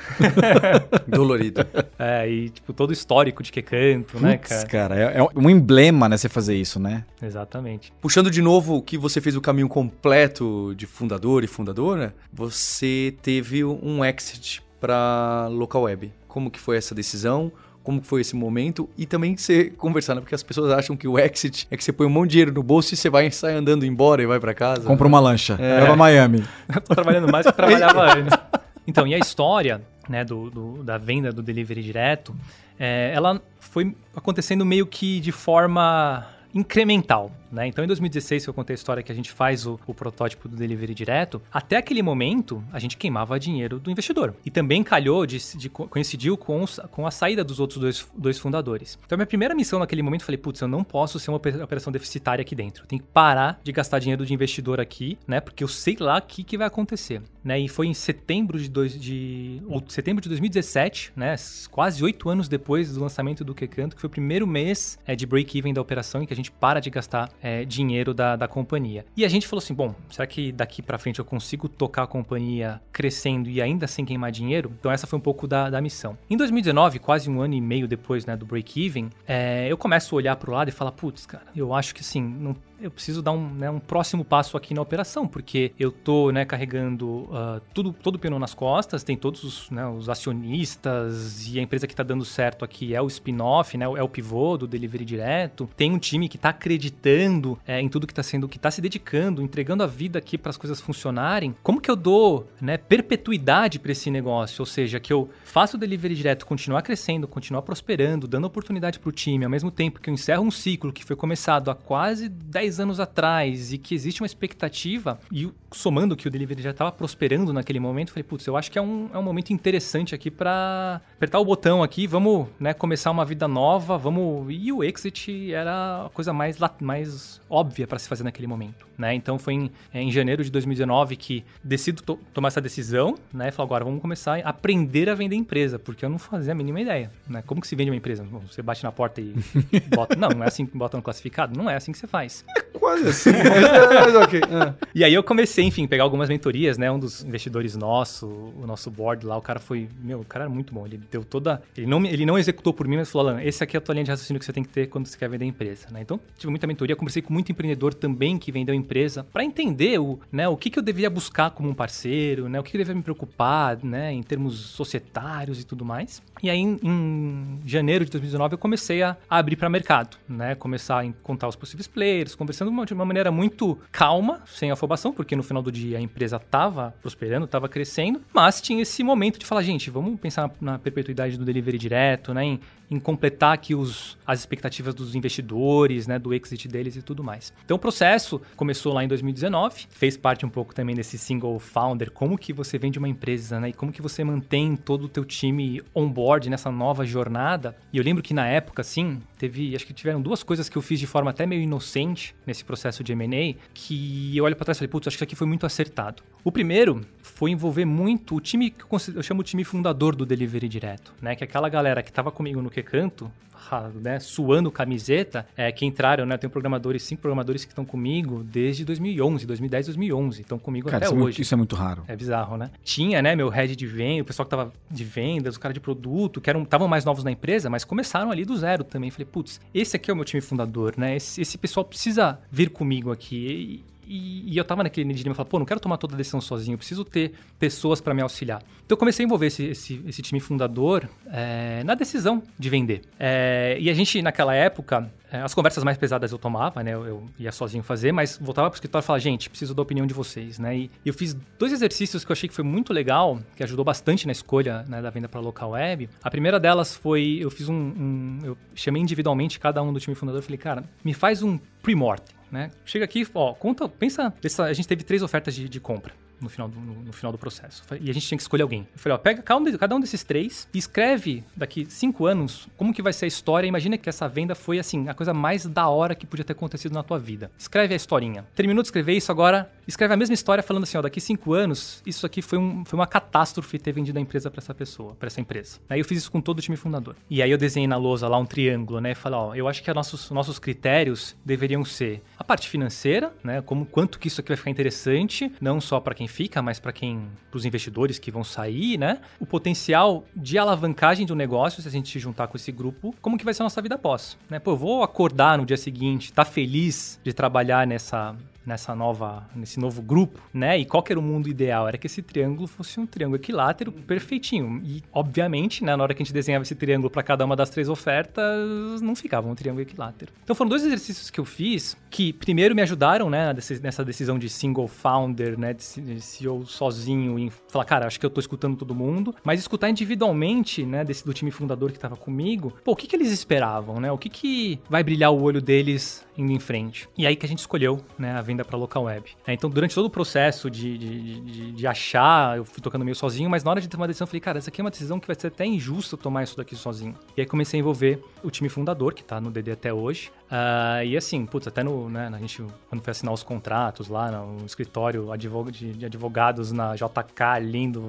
[1.07, 1.65] Dolorido.
[1.97, 4.67] É, e tipo, todo o histórico de que canto, né, Putz, cara?
[4.67, 7.05] cara, é, é um emblema, né, você fazer isso, né?
[7.21, 7.93] Exatamente.
[8.01, 13.63] Puxando de novo que você fez o caminho completo de fundador e fundadora, você teve
[13.63, 16.11] um exit para local web.
[16.27, 17.51] Como que foi essa decisão?
[17.83, 18.87] Como foi esse momento?
[18.97, 20.21] E também você conversar, né?
[20.21, 22.53] Porque as pessoas acham que o exit é que você põe um monte de dinheiro
[22.53, 24.85] no bolso e você vai sai andando embora e vai para casa.
[24.87, 25.81] Compra uma lancha, É.
[25.85, 26.43] pra Miami.
[26.73, 28.37] Eu tô trabalhando mais do que eu trabalhava antes.
[28.85, 32.35] Então, e a história né, do, do- da venda do delivery direto,
[32.79, 37.31] é, ela foi acontecendo meio que de forma incremental.
[37.51, 37.67] Né?
[37.67, 40.47] Então, em 2016, que eu contei a história que a gente faz o, o protótipo
[40.47, 44.33] do delivery direto, até aquele momento, a gente queimava dinheiro do investidor.
[44.45, 48.07] E também calhou, de, de co- coincidiu com, os- com a saída dos outros dois,
[48.17, 48.97] dois fundadores.
[49.05, 51.49] Então, minha primeira missão naquele momento, eu falei, putz, eu não posso ser uma ope-
[51.61, 52.83] operação deficitária aqui dentro.
[52.83, 55.39] Eu tenho que parar de gastar dinheiro de investidor aqui, né?
[55.41, 57.21] Porque eu sei lá o que, que vai acontecer.
[57.43, 57.59] Né?
[57.59, 61.35] E foi em setembro de, dois, de, ou setembro de 2017, né?
[61.71, 65.25] quase oito anos depois do lançamento do Quecanto, que foi o primeiro mês é, de
[65.25, 69.05] break-even da operação, em que a gente para de gastar é, dinheiro da, da companhia.
[69.15, 72.07] E a gente falou assim, bom, será que daqui pra frente eu consigo tocar a
[72.07, 74.71] companhia crescendo e ainda sem queimar dinheiro?
[74.79, 76.17] Então essa foi um pouco da, da missão.
[76.29, 80.17] Em 2019, quase um ano e meio depois né, do break-even, é, eu começo a
[80.17, 83.31] olhar pro lado e falar, putz, cara, eu acho que assim, não eu preciso dar
[83.31, 87.93] um, né, um próximo passo aqui na operação, porque eu tô né, carregando ah, tudo,
[87.93, 91.93] todo o pneu nas costas, tem todos os, né, os acionistas e a empresa que
[91.93, 95.69] está dando certo aqui é o spin-off, né, é o pivô do delivery direto.
[95.77, 98.81] Tem um time que está acreditando é, em tudo que está sendo, que está se
[98.81, 101.55] dedicando, entregando a vida aqui para as coisas funcionarem.
[101.61, 104.61] Como que eu dou né, perpetuidade para esse negócio?
[104.61, 109.09] Ou seja, que eu faço o delivery direto continuar crescendo, continuar prosperando, dando oportunidade para
[109.09, 112.29] o time, ao mesmo tempo que eu encerro um ciclo que foi começado há quase
[112.29, 116.91] 10 anos atrás e que existe uma expectativa, e somando que o delivery já estava
[116.91, 120.13] prosperando naquele momento, eu falei, putz, eu acho que é um, é um momento interessante
[120.15, 124.47] aqui para apertar o botão aqui, vamos né, começar uma vida nova, vamos.
[124.49, 128.85] E o exit era a coisa mais, mais óbvia para se fazer naquele momento.
[128.97, 129.15] Né?
[129.15, 133.47] Então foi em, é, em janeiro de 2019 que decido to- tomar essa decisão, né?
[133.47, 136.55] E falar, agora vamos começar a aprender a vender empresa, porque eu não fazia a
[136.55, 137.09] mínima ideia.
[137.27, 137.41] Né?
[137.47, 138.23] Como que se vende uma empresa?
[138.23, 139.33] Bom, você bate na porta e
[139.89, 140.15] bota.
[140.15, 141.57] Não, não é assim que bota no classificado?
[141.57, 142.45] Não é assim que você faz.
[142.73, 143.31] Quase assim.
[143.93, 144.41] mas ok.
[144.51, 144.73] Ah.
[144.93, 146.91] E aí eu comecei, enfim, pegar algumas mentorias, né?
[146.91, 150.53] Um dos investidores nosso, o nosso board lá, o cara foi, meu, o cara era
[150.53, 150.85] muito bom.
[150.85, 153.75] Ele deu toda, ele não, ele não executou por mim, mas falou, Alan, esse aqui
[153.75, 155.45] é a tua linha de raciocínio que você tem que ter quando você quer vender
[155.45, 156.01] a empresa, né?
[156.01, 160.19] Então, tive muita mentoria, conversei com muito empreendedor também que vendeu empresa para entender o,
[160.31, 162.59] né, o que que eu devia buscar como um parceiro, né?
[162.59, 166.21] O que que eu devia me preocupar, né, em termos societários e tudo mais.
[166.41, 170.55] E aí em, janeiro de 2019 eu comecei a, a abrir para mercado, né?
[170.55, 175.35] Começar a contar os possíveis players, conversando de uma- maneira muito calma, sem afobação, porque
[175.35, 179.45] no final do dia a empresa estava prosperando, estava crescendo, mas tinha esse momento de
[179.45, 182.43] falar, gente, vamos pensar na perpetuidade do delivery direto, né?
[182.45, 182.59] Em,
[182.91, 186.19] em completar aqui os, as expectativas dos investidores, né?
[186.19, 187.53] Do exit deles e tudo mais.
[187.63, 192.11] Então o processo começou lá em 2019, fez parte um pouco também desse single founder,
[192.11, 193.69] como que você vende uma empresa, né?
[193.69, 197.75] E como que você mantém todo o teu time on board nessa nova jornada.
[197.93, 200.81] E eu lembro que na época, assim, teve, acho que tiveram duas coisas que eu
[200.81, 204.77] fiz de forma até meio inocente nesse processo de M&A, que eu olho pra trás
[204.77, 206.21] e falei, putz, acho que isso aqui foi muito acertado.
[206.43, 210.25] O primeiro foi envolver muito o time que eu, eu chamo o time fundador do
[210.25, 211.35] delivery direto, né?
[211.35, 215.71] Que é aquela galera que tava comigo no que canto, ra- né, suando camiseta, é,
[215.71, 216.35] que entraram, né?
[216.35, 220.97] Eu tenho programadores, cinco programadores que estão comigo desde 2011, 2010, 2011, estão comigo Cara,
[220.97, 221.41] até isso é, muito, hoje.
[221.41, 222.03] isso é muito raro.
[222.07, 222.69] É bizarro, né?
[222.83, 225.79] Tinha, né, meu head de venda, o pessoal que tava de vendas, o cara de
[225.79, 229.09] produto, que eram estavam mais novos na empresa, mas começaram ali do zero também.
[229.11, 231.15] Falei, putz, esse aqui é o meu time fundador, né?
[231.15, 233.83] Esse, esse pessoal precisa vir comigo aqui.
[233.87, 236.41] E, e- e eu tava naquele dilema, falei, pô, não quero tomar toda a decisão
[236.41, 238.61] sozinho, eu preciso ter pessoas para me auxiliar.
[238.85, 243.01] Então eu comecei a envolver esse, esse, esse time fundador é, na decisão de vender.
[243.19, 246.93] É, e a gente, naquela época, as conversas mais pesadas eu tomava, né?
[246.93, 250.05] Eu, eu ia sozinho fazer, mas voltava pro escritório e falava, gente, preciso da opinião
[250.05, 250.75] de vocês, né?
[250.77, 254.25] E eu fiz dois exercícios que eu achei que foi muito legal, que ajudou bastante
[254.25, 256.09] na escolha né, da venda para local web.
[256.23, 260.15] A primeira delas foi, eu fiz um, um- eu chamei individualmente cada um do time
[260.15, 262.71] fundador e falei, cara, me faz um pre-mortem, né?
[262.85, 266.49] Chega aqui, ó, conta, pensa, essa- a gente teve três ofertas de, de compra no
[266.49, 267.83] final, do, no, no final do processo.
[267.99, 268.87] E a gente tinha que escolher alguém.
[268.93, 272.93] Eu falei, ó, pega cada um, um desses três e escreve daqui cinco anos como
[272.93, 273.67] que vai ser a história.
[273.67, 276.93] Imagina que essa venda foi, assim, a coisa mais da hora que podia ter acontecido
[276.93, 277.51] na tua vida.
[277.57, 278.45] Escreve a historinha.
[278.55, 282.01] Terminou de escrever isso, agora escreve a mesma história falando assim, ó, daqui cinco anos,
[282.05, 285.27] isso aqui foi, um, foi uma catástrofe ter vendido a empresa para essa pessoa, para
[285.27, 285.79] essa empresa.
[285.89, 287.15] Aí eu fiz isso com todo o time fundador.
[287.29, 289.11] E aí eu desenhei na lousa lá um triângulo, né?
[289.11, 293.61] E falei, ó, eu acho que nossos, nossos critérios deveriam ser a parte financeira, né?
[293.61, 296.93] Como quanto que isso aqui vai ficar interessante, não só para quem fica, mas para
[296.93, 299.19] quem, para os investidores que vão sair, né?
[299.39, 303.37] O potencial de alavancagem do negócio, se a gente se juntar com esse grupo, como
[303.37, 304.57] que vai ser a nossa vida após, né?
[304.57, 308.35] Pô, eu vou acordar no dia seguinte, tá feliz de trabalhar nessa
[308.65, 310.77] nessa nova, nesse novo grupo, né?
[310.77, 311.87] E qual que era o mundo ideal?
[311.87, 314.81] Era que esse triângulo fosse um triângulo equilátero perfeitinho.
[314.83, 317.69] E, obviamente, né, na hora que a gente desenhava esse triângulo para cada uma das
[317.69, 320.31] três ofertas, não ficava um triângulo equilátero.
[320.43, 324.49] Então foram dois exercícios que eu fiz que, primeiro, me ajudaram, né, nessa decisão de
[324.49, 325.83] single founder, né, de
[326.21, 330.85] CEO sozinho, e falar, cara, acho que eu tô escutando todo mundo, mas escutar individualmente,
[330.85, 334.11] né, desse do time fundador que estava comigo, pô, o que que eles esperavam, né?
[334.11, 337.07] O que que vai brilhar o olho deles indo em frente?
[337.17, 339.31] E aí que a gente escolheu, né, a venda para local web.
[339.47, 343.15] É, então, durante todo o processo de, de, de, de, achar, eu fui tocando meio
[343.15, 344.91] sozinho, mas na hora de tomar uma decisão, eu falei, cara, essa aqui é uma
[344.91, 347.15] decisão que vai ser até injusta tomar isso daqui sozinho.
[347.35, 350.31] E aí comecei a envolver o time fundador, que tá no DD até hoje.
[350.51, 354.29] Uh, e assim, putz, até no, né, a gente, quando foi assinar os contratos lá
[354.31, 358.07] no escritório de advogados na JK, lindo,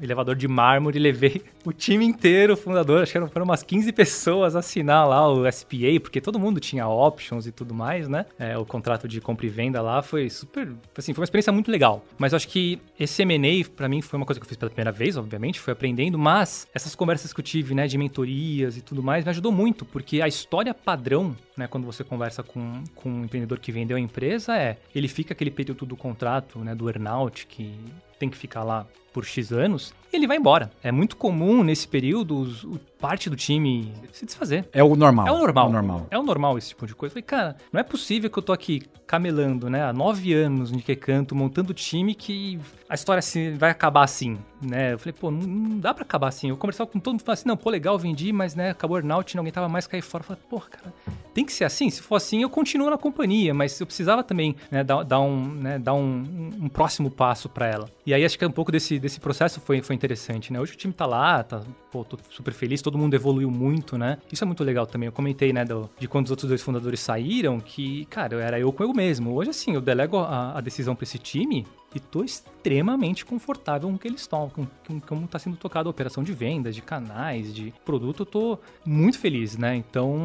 [0.00, 4.56] elevador de mármore, levei o time inteiro, o fundador, acho que foram umas 15 pessoas
[4.56, 8.26] assinar lá o SPA, porque todo mundo tinha options e tudo mais, né?
[8.38, 11.70] É, o contrato de compra e venda lá foi super, assim, foi uma experiência muito
[11.70, 12.04] legal.
[12.18, 14.70] Mas eu acho que esse M&A, para mim, foi uma coisa que eu fiz pela
[14.70, 18.82] primeira vez, obviamente, foi aprendendo, mas essas conversas que eu tive, né, de mentorias e
[18.82, 23.10] tudo mais, me ajudou muito, porque a história padrão, né, quando você conversa com, com
[23.10, 26.88] um empreendedor que vendeu a empresa, é, ele fica aquele período do contrato, né, do
[26.88, 27.74] earnout, que
[28.18, 30.70] tem que ficar lá por X anos, ele vai embora.
[30.82, 34.68] É muito comum nesse período os, o, parte do time se desfazer.
[34.72, 35.26] É o normal.
[35.26, 35.66] É o normal.
[35.66, 36.06] É o normal.
[36.10, 37.12] É o normal esse tipo de coisa.
[37.12, 40.70] Eu falei, cara, não é possível que eu tô aqui camelando, né, há nove anos
[40.70, 44.92] de que canto, montando time que a história assim, vai acabar assim, né?
[44.92, 46.50] Eu falei, pô, não, não dá pra acabar assim.
[46.50, 48.98] Eu conversava com todo mundo, falava assim, não, pô, legal, vendi, mas, né, acabou o
[48.98, 50.22] Arnaut, não aguentava mais cair fora.
[50.22, 50.94] Eu falei, pô, cara,
[51.34, 51.90] tem que ser assim.
[51.90, 55.44] Se for assim, eu continuo na companhia, mas eu precisava também né, dar, dar, um,
[55.54, 57.90] né, dar um, um próximo passo para ela.
[58.06, 60.60] E aí acho que um pouco desse, desse processo foi, foi interessante, né?
[60.60, 64.18] Hoje o time tá lá, tá, pô, tô super feliz, todo mundo evoluiu muito, né?
[64.30, 65.06] Isso é muito legal também.
[65.06, 68.72] Eu comentei, né, do, de quando os outros dois fundadores saíram, que, cara, era eu
[68.72, 69.34] com eu mesmo.
[69.34, 73.94] Hoje, assim, eu delego a, a decisão para esse time e tô extremamente confortável com
[73.94, 76.82] o que eles estão, com, com, como está sendo tocada a operação de vendas, de
[76.82, 78.22] canais, de produto.
[78.22, 79.74] Eu tô muito feliz, né?
[79.74, 80.16] Então,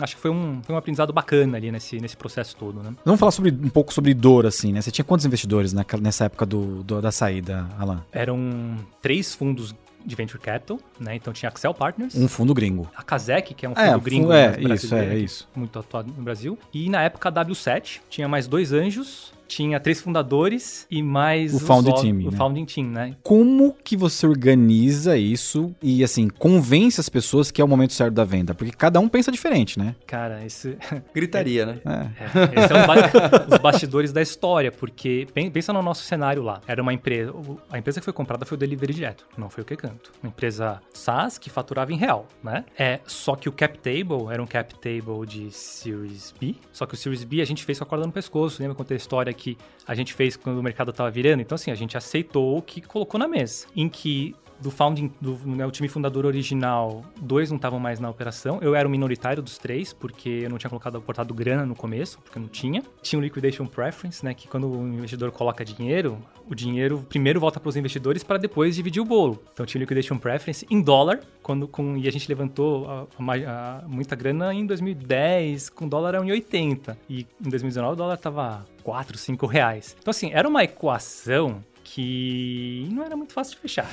[0.00, 2.94] acho que foi um, foi um aprendizado bacana ali nesse, nesse processo todo, né?
[3.04, 4.80] Vamos falar sobre, um pouco sobre dor, assim, né?
[4.80, 8.02] Você tinha quantos investidores naquela, nessa época do, do, da saída, Alan?
[8.12, 11.14] Eram três fundos de venture capital, né?
[11.14, 12.14] Então tinha Axel Partners.
[12.14, 12.88] Um fundo gringo.
[12.96, 14.32] A Kazek, que é um fundo é, gringo.
[14.32, 15.48] É, isso, é, é isso.
[15.54, 16.58] Muito atuado no Brasil.
[16.72, 21.58] E na época a W7 tinha mais dois anjos tinha três fundadores e mais o
[21.58, 22.36] founding team, o né?
[22.36, 23.16] founding team, né?
[23.20, 28.14] Como que você organiza isso e assim convence as pessoas que é o momento certo
[28.14, 28.54] da venda?
[28.54, 29.96] Porque cada um pensa diferente, né?
[30.06, 30.78] Cara, esse
[31.12, 31.80] gritaria, né?
[31.84, 32.60] É.
[32.60, 32.94] é esse é um ba...
[33.52, 36.60] os bastidores da história, porque pensa no nosso cenário lá.
[36.68, 37.34] Era uma empresa,
[37.70, 40.12] a empresa que foi comprada foi o Delivery Direto, não foi o que canto.
[40.22, 42.64] Uma empresa SaaS que faturava em real, né?
[42.78, 46.94] É, só que o cap table era um cap table de Series B, só que
[46.94, 49.30] o Series B a gente fez com a corda no pescoço, lembra contei a história
[49.40, 51.40] que a gente fez quando o mercado estava virando.
[51.40, 53.66] Então, assim, a gente aceitou o que colocou na mesa.
[53.74, 58.10] Em que do founding, do né, o time fundador original, dois não estavam mais na
[58.10, 58.58] operação.
[58.60, 62.18] Eu era o minoritário dos três, porque eu não tinha colocado aportado grana no começo,
[62.20, 62.82] porque eu não tinha.
[63.02, 67.60] Tinha o liquidation preference, né, que quando o investidor coloca dinheiro, o dinheiro primeiro volta
[67.60, 69.42] para os investidores para depois dividir o bolo.
[69.52, 73.78] Então tinha o liquidation preference em dólar, quando com, e a gente levantou a, a,
[73.78, 76.96] a, muita grana em 2010, com dólar a 1,80.
[77.08, 79.96] E em 2019 o dólar estava 4, 5 reais.
[79.98, 83.90] Então, assim, era uma equação que não era muito fácil de fechar.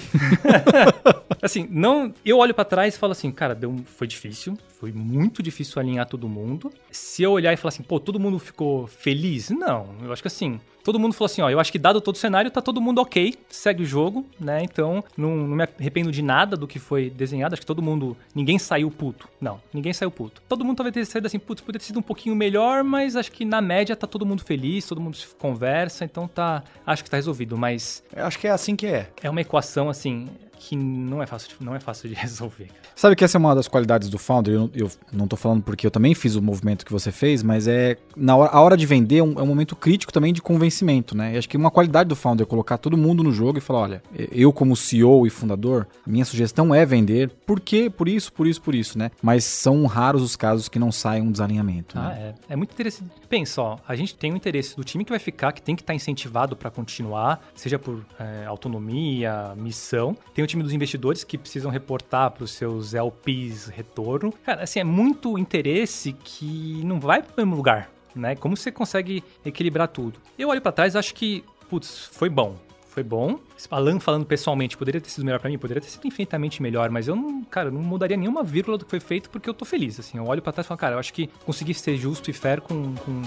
[1.42, 5.42] assim, não, eu olho para trás e falo assim, cara, deu, foi difícil, foi muito
[5.42, 6.72] difícil alinhar todo mundo.
[6.92, 9.50] Se eu olhar e falar assim, pô, todo mundo ficou feliz?
[9.50, 12.16] Não, eu acho que assim, todo mundo falou assim, ó, eu acho que dado todo
[12.16, 14.64] o cenário, tá todo mundo ok, segue o jogo, né?
[14.64, 18.16] Então, não, não me arrependo de nada do que foi desenhado, acho que todo mundo,
[18.34, 19.28] ninguém saiu puto.
[19.42, 20.42] Não, ninguém saiu puto.
[20.48, 23.34] Todo mundo talvez tenha saído assim, putz, poderia ter sido um pouquinho melhor, mas acho
[23.34, 27.10] que na média tá todo mundo feliz, todo mundo se conversa, então tá, acho que
[27.10, 27.87] tá resolvido, mas...
[28.16, 29.08] Acho que é assim que é.
[29.22, 30.28] É uma equação, assim,
[30.58, 32.68] que não é fácil, de- não é fácil de resolver.
[32.96, 34.54] Sabe que essa é uma das qualidades do founder?
[34.56, 37.68] Eu, eu não tô falando porque eu também fiz o movimento que você fez, mas
[37.68, 40.42] é na hora, a hora de vender é um, é um momento crítico também de
[40.42, 41.36] convencimento, né?
[41.36, 43.80] E acho que uma qualidade do founder é colocar todo mundo no jogo e falar,
[43.80, 47.90] olha, eu como CEO e fundador, minha sugestão é vender, por quê?
[47.90, 49.12] Por isso, por isso, por isso, né?
[49.22, 52.34] Mas são raros os casos que não saem um desalinhamento, Ah, né?
[52.50, 52.54] é.
[52.54, 53.12] É muito interessante.
[53.30, 55.82] Pensa, ó, a gente tem o interesse do time que vai ficar, que tem que
[55.82, 60.16] estar incentivado para continuar, seja por é, autonomia, missão.
[60.34, 64.34] Tem o time dos investidores que precisam reportar para os seus LPs retorno.
[64.44, 68.36] Cara, assim, é muito interesse que não vai para o mesmo lugar, né?
[68.36, 70.20] Como você consegue equilibrar tudo?
[70.38, 72.56] Eu olho para trás acho que, putz, foi bom
[72.98, 73.40] foi bom.
[73.70, 77.08] Alan falando pessoalmente, poderia ter sido melhor para mim, poderia ter sido infinitamente melhor, mas
[77.08, 80.00] eu não, cara, não mudaria nenhuma vírgula do que foi feito porque eu tô feliz,
[80.00, 80.18] assim.
[80.18, 82.60] Eu olho pra trás e falo, cara, eu acho que consegui ser justo e fair
[82.60, 83.22] com, com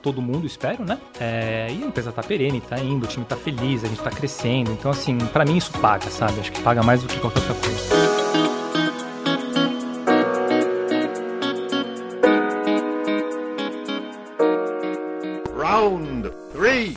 [0.00, 1.00] todo mundo, espero, né?
[1.18, 4.10] É, e a empresa tá perene, tá indo, o time tá feliz, a gente tá
[4.10, 4.70] crescendo.
[4.70, 6.38] Então, assim, para mim isso paga, sabe?
[6.38, 7.96] Acho que paga mais do que qualquer outra coisa.
[15.56, 16.95] Round 3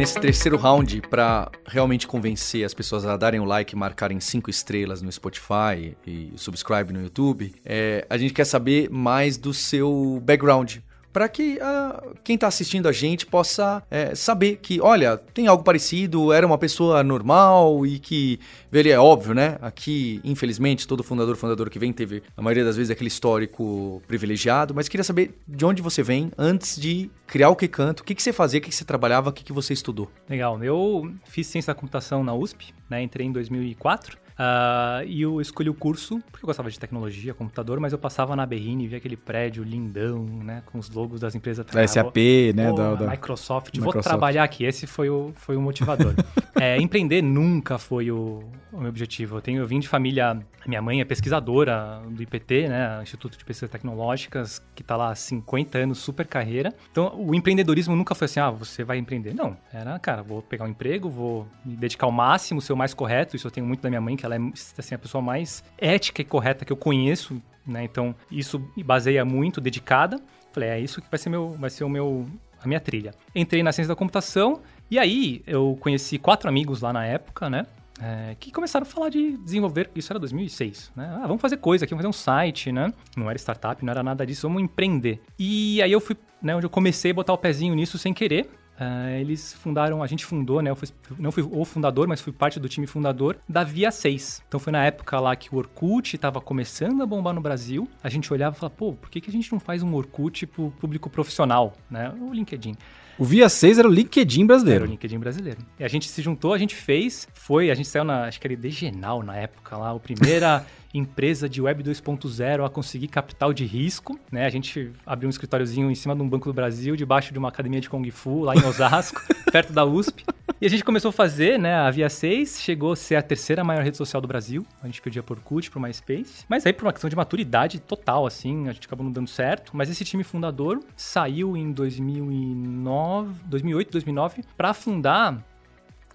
[0.00, 5.02] nesse terceiro round, pra realmente convencer as pessoas a darem o like marcarem cinco estrelas
[5.02, 10.78] no Spotify e subscribe no YouTube, é, a gente quer saber mais do seu background.
[11.12, 15.62] Para que ah, quem tá assistindo a gente possa é, saber que, olha, tem algo
[15.64, 18.38] parecido, era uma pessoa normal e que,
[18.72, 19.58] ele é óbvio, né?
[19.60, 24.74] Aqui, infelizmente, todo fundador, fundador que vem teve, a maioria das vezes, aquele histórico privilegiado,
[24.74, 28.14] mas queria saber de onde você vem antes de criar o que canto, o que,
[28.14, 30.10] que você fazia, o que, que você trabalhava, o que, que você estudou.
[30.28, 30.62] Legal.
[30.62, 33.02] Eu fiz ciência da computação na USP, né?
[33.02, 34.18] Entrei em 2004.
[34.42, 38.34] Ah, e eu escolhi o curso porque eu gostava de tecnologia, computador, mas eu passava
[38.34, 40.62] na Berrine e via aquele prédio lindão, né?
[40.64, 41.66] Com os logos das empresas.
[41.66, 42.16] Da SAP,
[42.54, 42.72] né?
[42.72, 44.08] Da, da- Microsoft, vou Microsoft.
[44.08, 44.64] trabalhar aqui.
[44.64, 46.14] Esse foi o, foi o motivador.
[46.60, 49.36] É, empreender nunca foi o, o meu objetivo.
[49.38, 50.38] Eu, tenho, eu vim de família.
[50.66, 53.00] Minha mãe é pesquisadora do IPT, né?
[53.02, 56.74] Instituto de Pesquisas Tecnológicas, que está lá há 50 anos, super carreira.
[56.92, 59.32] Então, o empreendedorismo nunca foi assim, ah, você vai empreender.
[59.32, 59.56] Não.
[59.72, 63.36] Era, cara, vou pegar um emprego, vou me dedicar ao máximo, ser o mais correto.
[63.36, 64.40] Isso eu tenho muito da minha mãe, que ela é
[64.78, 67.84] assim, a pessoa mais ética e correta que eu conheço, né?
[67.84, 70.20] Então, isso me baseia muito, dedicada.
[70.52, 72.26] Falei, é isso que vai ser, meu, vai ser o meu,
[72.62, 73.14] a minha trilha.
[73.34, 74.60] Entrei na ciência da computação
[74.90, 77.66] e aí eu conheci quatro amigos lá na época, né?
[78.00, 81.18] é, que começaram a falar de desenvolver, isso era 2006, né?
[81.22, 82.92] Ah, vamos fazer coisa aqui, vamos fazer um site, né?
[83.16, 85.20] Não era startup, não era nada disso, vamos empreender.
[85.38, 88.50] E aí eu fui, né, onde eu comecei a botar o pezinho nisso sem querer.
[88.82, 90.70] Ah, eles fundaram, a gente fundou, né?
[90.70, 94.42] Eu fui, não fui o fundador, mas fui parte do time fundador da Via 6.
[94.48, 97.86] Então foi na época lá que o Orkut estava começando a bombar no Brasil.
[98.02, 100.46] A gente olhava e falava, pô, por que, que a gente não faz um Orkut
[100.46, 102.10] pro público profissional, né?
[102.22, 102.74] O LinkedIn.
[103.20, 104.84] O Via 6 era o LinkedIn Era brasileiro.
[104.86, 105.58] o LinkedIn brasileiro.
[105.78, 108.46] E a gente se juntou, a gente fez, foi, a gente saiu na, acho que
[108.46, 110.64] era Degenal na época lá, a primeira
[110.94, 114.46] empresa de Web 2.0 a conseguir capital de risco, né?
[114.46, 117.48] A gente abriu um escritóriozinho em cima de um Banco do Brasil, debaixo de uma
[117.50, 119.20] academia de Kung Fu, lá em Osasco,
[119.52, 120.24] perto da USP.
[120.60, 123.64] E a gente começou a fazer, né, a Via 6, chegou a ser a terceira
[123.64, 124.62] maior rede social do Brasil.
[124.82, 126.44] A gente pedia por CUT, por MySpace.
[126.46, 129.74] Mas aí por uma questão de maturidade total, assim, a gente acabou não dando certo.
[129.74, 135.42] Mas esse time fundador saiu em 2009, 2008, 2009, para fundar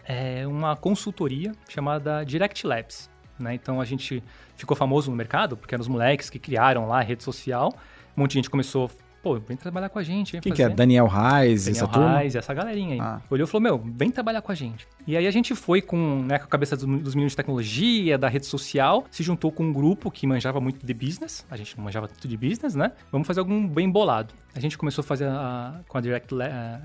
[0.04, 3.10] é, uma consultoria chamada Direct Labs.
[3.39, 3.56] Né?
[3.56, 4.24] Então a gente
[4.56, 7.74] ficou famoso no mercado, porque eram os moleques que criaram lá a rede social.
[8.16, 8.91] Um monte de gente começou,
[9.26, 10.34] pô, vem trabalhar com a gente.
[10.34, 10.67] Vem Quem fazer.
[10.67, 10.76] que é?
[10.76, 12.17] Daniel Reis, Daniel essa turma?
[12.19, 12.99] Reis, essa galerinha aí.
[12.99, 13.19] Ah.
[13.28, 14.88] Olhou e falou, meu, vem trabalhar com a gente.
[15.07, 18.19] E aí a gente foi com, né, com a cabeça dos, dos meninos de tecnologia,
[18.19, 21.43] da rede social, se juntou com um grupo que manjava muito de business.
[21.49, 22.91] A gente não manjava tanto de business, né?
[23.11, 24.32] Vamos fazer algum bem bolado.
[24.56, 26.34] A gente começou a fazer a, com a Direct,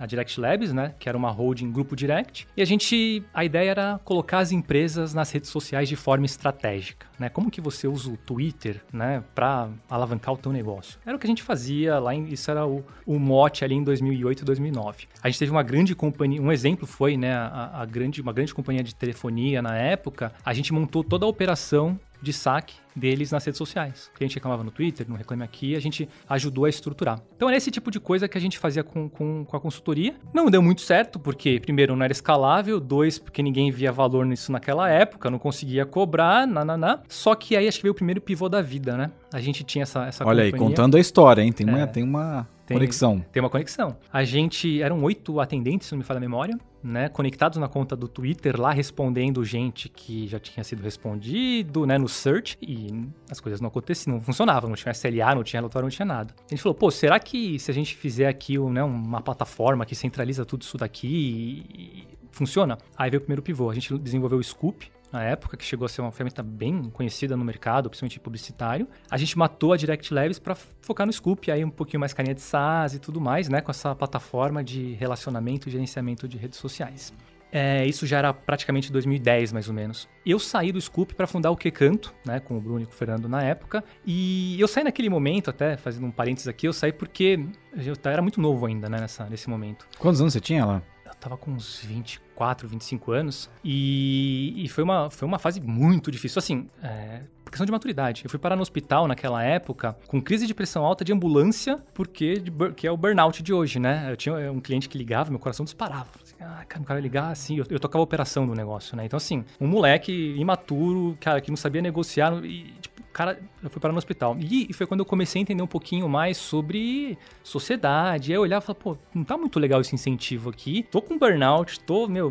[0.01, 0.93] a Direct Labs, né?
[0.99, 2.49] Que era uma holding grupo Direct.
[2.57, 7.07] E a gente, a ideia era colocar as empresas nas redes sociais de forma estratégica,
[7.17, 7.29] né?
[7.29, 9.23] Como que você usa o Twitter, né?
[9.37, 10.99] Pra alavancar o teu negócio.
[11.07, 13.85] Era o que a gente fazia lá, em, isso era o, o mote ali em
[13.85, 15.07] 2008 e 2009.
[15.23, 17.33] A gente teve uma grande companhia, um exemplo foi, né?
[17.35, 21.29] A, a grande, uma grande companhia de telefonia na época, a gente montou toda a
[21.29, 24.11] operação de saque deles nas redes sociais.
[24.19, 27.21] A gente reclamava no Twitter, no Reclame Aqui, a gente ajudou a estruturar.
[27.37, 30.15] Então era esse tipo de coisa que a gente fazia com, com, com a consultoria.
[30.35, 34.51] Não deu muito certo, porque, primeiro, não era escalável, dois, porque ninguém via valor nisso
[34.53, 37.01] naquela época, não conseguia cobrar, nananá.
[37.09, 39.11] Só que aí acho que veio o primeiro pivô da vida, né?
[39.33, 40.69] A gente tinha essa, essa Olha aí, companhia.
[40.77, 41.53] contando a história, hein?
[41.53, 41.87] Tem uma, É.
[41.87, 43.25] tem uma Tem- conexão.
[43.33, 43.97] Tem uma conexão.
[44.13, 46.59] A gente, eram oito atendentes, se não me falha a memória.
[46.83, 51.99] Né, conectados na conta do Twitter lá respondendo gente que já tinha sido respondido, né,
[51.99, 52.89] no search e
[53.31, 56.35] as coisas não aconteciam, não funcionavam, não tinha SLA, não tinha relatório, não tinha nada.
[56.39, 59.95] A gente falou, pô, será que se a gente fizer aqui né, uma plataforma que
[59.95, 62.79] centraliza tudo isso daqui e, funciona?
[62.97, 63.71] Aí veio o primeiro pivô.
[63.71, 67.37] A gente desenvolveu o Scoop, na época, que chegou a ser uma ferramenta bem conhecida
[67.37, 68.89] no mercado, principalmente publicitário.
[69.11, 72.35] A gente matou a Direct Labs para focar no Scoop, aí um pouquinho mais carinha
[72.35, 73.61] de SaaS e tudo mais, né?
[73.61, 77.13] Com essa plataforma de relacionamento e gerenciamento de redes sociais.
[77.53, 80.09] É, isso já era praticamente 2010, mais ou menos.
[80.25, 82.93] Eu saí do Scoop para fundar o Que Canto, né, com o Bruno e com
[82.93, 83.83] o Fernando na época.
[84.07, 87.45] E eu saí naquele momento, até fazendo um parênteses aqui, eu saí porque
[87.77, 89.87] eu era muito novo ainda, né, nessa, nesse momento.
[89.99, 90.83] Quantos anos você tinha lá?
[91.11, 93.51] Eu tava com uns 24, 25 anos.
[93.65, 96.39] E, e foi, uma, foi uma fase muito difícil.
[96.39, 98.23] Assim, é, questão de maturidade.
[98.25, 102.37] Eu fui parar no hospital naquela época com crise de pressão alta de ambulância, porque
[102.37, 104.11] de, que é o burnout de hoje, né?
[104.11, 106.09] Eu tinha um cliente que ligava, meu coração disparava.
[106.23, 109.05] Assim, ah, cara, o cara ligar assim, eu, eu tocava a operação do negócio, né?
[109.05, 113.81] Então, assim, um moleque imaturo, cara, que não sabia negociar e, tipo, cara, eu fui
[113.81, 114.37] parar no hospital.
[114.41, 118.33] E, foi quando eu comecei a entender um pouquinho mais sobre sociedade.
[118.33, 120.87] Aí eu olhava e falava, pô, não tá muito legal esse incentivo aqui.
[120.91, 122.31] Tô com burnout, tô, meu,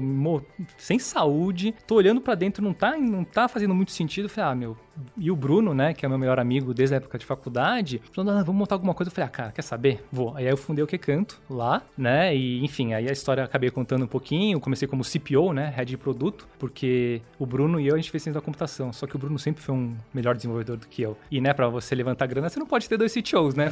[0.77, 4.25] sem saúde, tô olhando para dentro, não tá, não tá fazendo muito sentido.
[4.25, 4.77] Eu falei, ah, meu,
[5.17, 8.31] e o Bruno, né, que é meu melhor amigo desde a época de faculdade, falando,
[8.31, 9.09] ah, vamos montar alguma coisa.
[9.09, 10.03] Eu falei, ah, cara, quer saber?
[10.11, 10.35] Vou.
[10.35, 14.03] Aí eu fundei o Que Canto lá, né, e enfim, aí a história acabei contando
[14.03, 14.59] um pouquinho.
[14.59, 18.23] Comecei como CPO, né, head de produto, porque o Bruno e eu, a gente fez
[18.23, 18.93] ciência da computação.
[18.93, 21.17] Só que o Bruno sempre foi um melhor desenvolvedor do que eu.
[21.31, 23.69] E, né, pra você levantar grana, você não pode ter dois CTOs, né?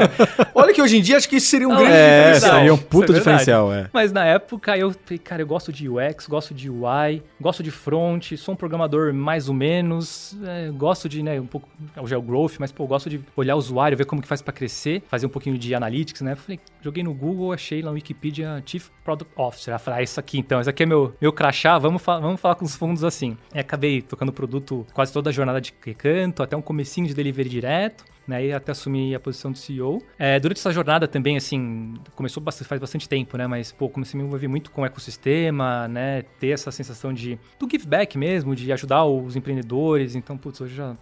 [0.54, 2.54] Olha que hoje em dia acho que isso seria um não, grande é, diferencial.
[2.56, 3.90] Seria um puto é diferencial, é.
[3.92, 7.70] Mas na época eu falei, cara, eu gosto de UX, gosto de UI, gosto de
[7.70, 12.18] front, sou um programador mais ou menos, é, gosto de, né, um pouco, hoje é
[12.18, 14.52] o growth, mas, pô, eu gosto de olhar o usuário, ver como que faz para
[14.52, 16.34] crescer, fazer um pouquinho de analytics, né?
[16.34, 19.74] Falei, joguei no Google, achei lá no Wikipedia Chief Product Officer.
[19.74, 22.40] Eu falei, ah, isso aqui então, isso aqui é meu, meu crachá, vamos, fa vamos
[22.40, 23.36] falar com os fundos assim.
[23.54, 27.48] E acabei tocando produto quase toda a jornada de canto, até um comecinho de delivery
[27.48, 28.46] direto né?
[28.46, 30.02] E até assumir a posição de CEO.
[30.18, 33.46] É, durante essa jornada também, assim, começou bastante, faz bastante tempo, né?
[33.46, 36.22] Mas, pô, comecei a me envolver muito com o ecossistema, né?
[36.40, 40.14] Ter essa sensação de do give back mesmo, de ajudar os empreendedores.
[40.14, 40.96] Então, putz, hoje já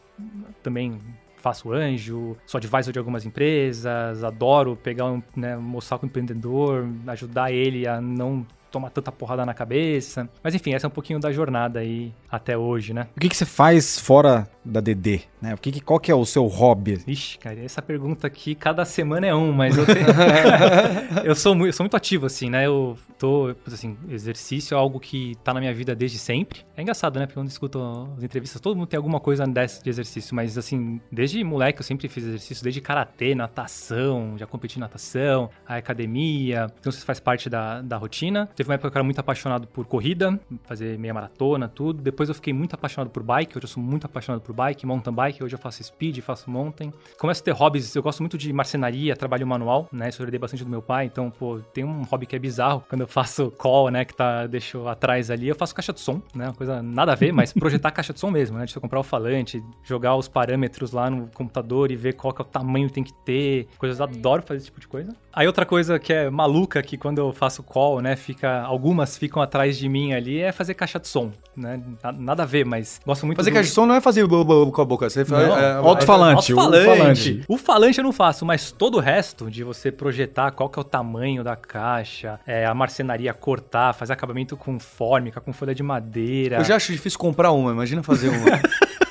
[0.62, 1.00] também
[1.44, 6.88] faço anjo, sou advisor de algumas empresas, adoro pegar um, né, mostrar com o empreendedor,
[7.06, 10.28] ajudar ele a não tomar tanta porrada na cabeça.
[10.42, 13.06] Mas enfim, essa é um pouquinho da jornada aí até hoje, né?
[13.16, 15.22] O que, que você faz fora da DD?
[15.40, 15.54] Né?
[15.54, 17.00] O que, que, qual que é o seu hobby?
[17.06, 20.06] Ixi, cara, essa pergunta aqui, cada semana é um, mas eu tenho...
[21.22, 22.66] eu, sou muito, eu sou muito ativo, assim, né?
[22.66, 26.60] Eu tô, assim, exercício é algo que tá na minha vida desde sempre.
[26.76, 27.26] É engraçado, né?
[27.26, 27.78] Porque quando escuto
[28.16, 31.84] as entrevistas, todo mundo tem alguma coisa dessa de exercício, mas assim, desde moleque eu
[31.84, 37.48] sempre fiz exercício, desde karatê, natação, já competi natação, a academia, então isso faz parte
[37.48, 38.48] da, da rotina.
[38.56, 42.02] Teve uma época que eu era muito apaixonado por corrida, fazer meia maratona, tudo.
[42.02, 45.12] Depois eu fiquei muito apaixonado por bike, hoje eu sou muito apaixonado por bike, mountain
[45.12, 46.92] bike, hoje eu faço speed, faço mountain.
[47.18, 50.08] Começo a ter hobbies, eu gosto muito de marcenaria, trabalho manual, né?
[50.08, 52.84] Isso eu herdei bastante do meu pai, então, pô, tem um hobby que é bizarro,
[52.88, 56.20] quando eu faço call, né, que tá, deixou atrás ali, eu faço caixa de som,
[56.34, 58.80] né, uma coisa nada a ver, mas projetar caixa de som mesmo, né, de você
[58.80, 62.48] comprar o falante, jogar os parâmetros lá no computador e ver qual que é o
[62.48, 65.14] tamanho que tem que ter, coisas, adoro fazer esse tipo de coisa.
[65.34, 69.42] Aí outra coisa que é maluca, que quando eu faço call, né, fica, algumas ficam
[69.42, 71.80] atrás de mim ali, é fazer caixa de som, né,
[72.16, 73.54] nada a ver, mas gosto muito Fazer do...
[73.54, 75.48] caixa de som não é fazer com a boca, você faz...
[75.48, 77.44] É, alto-falante, é, alto-falante.
[77.48, 80.82] O falante eu não faço, mas todo o resto de você projetar qual que é
[80.82, 85.82] o tamanho da caixa, é, a marcenaria cortar, fazer acabamento com fórmica, com folha de
[85.82, 86.58] madeira.
[86.58, 88.60] Eu já acho difícil comprar uma, imagina fazer uma.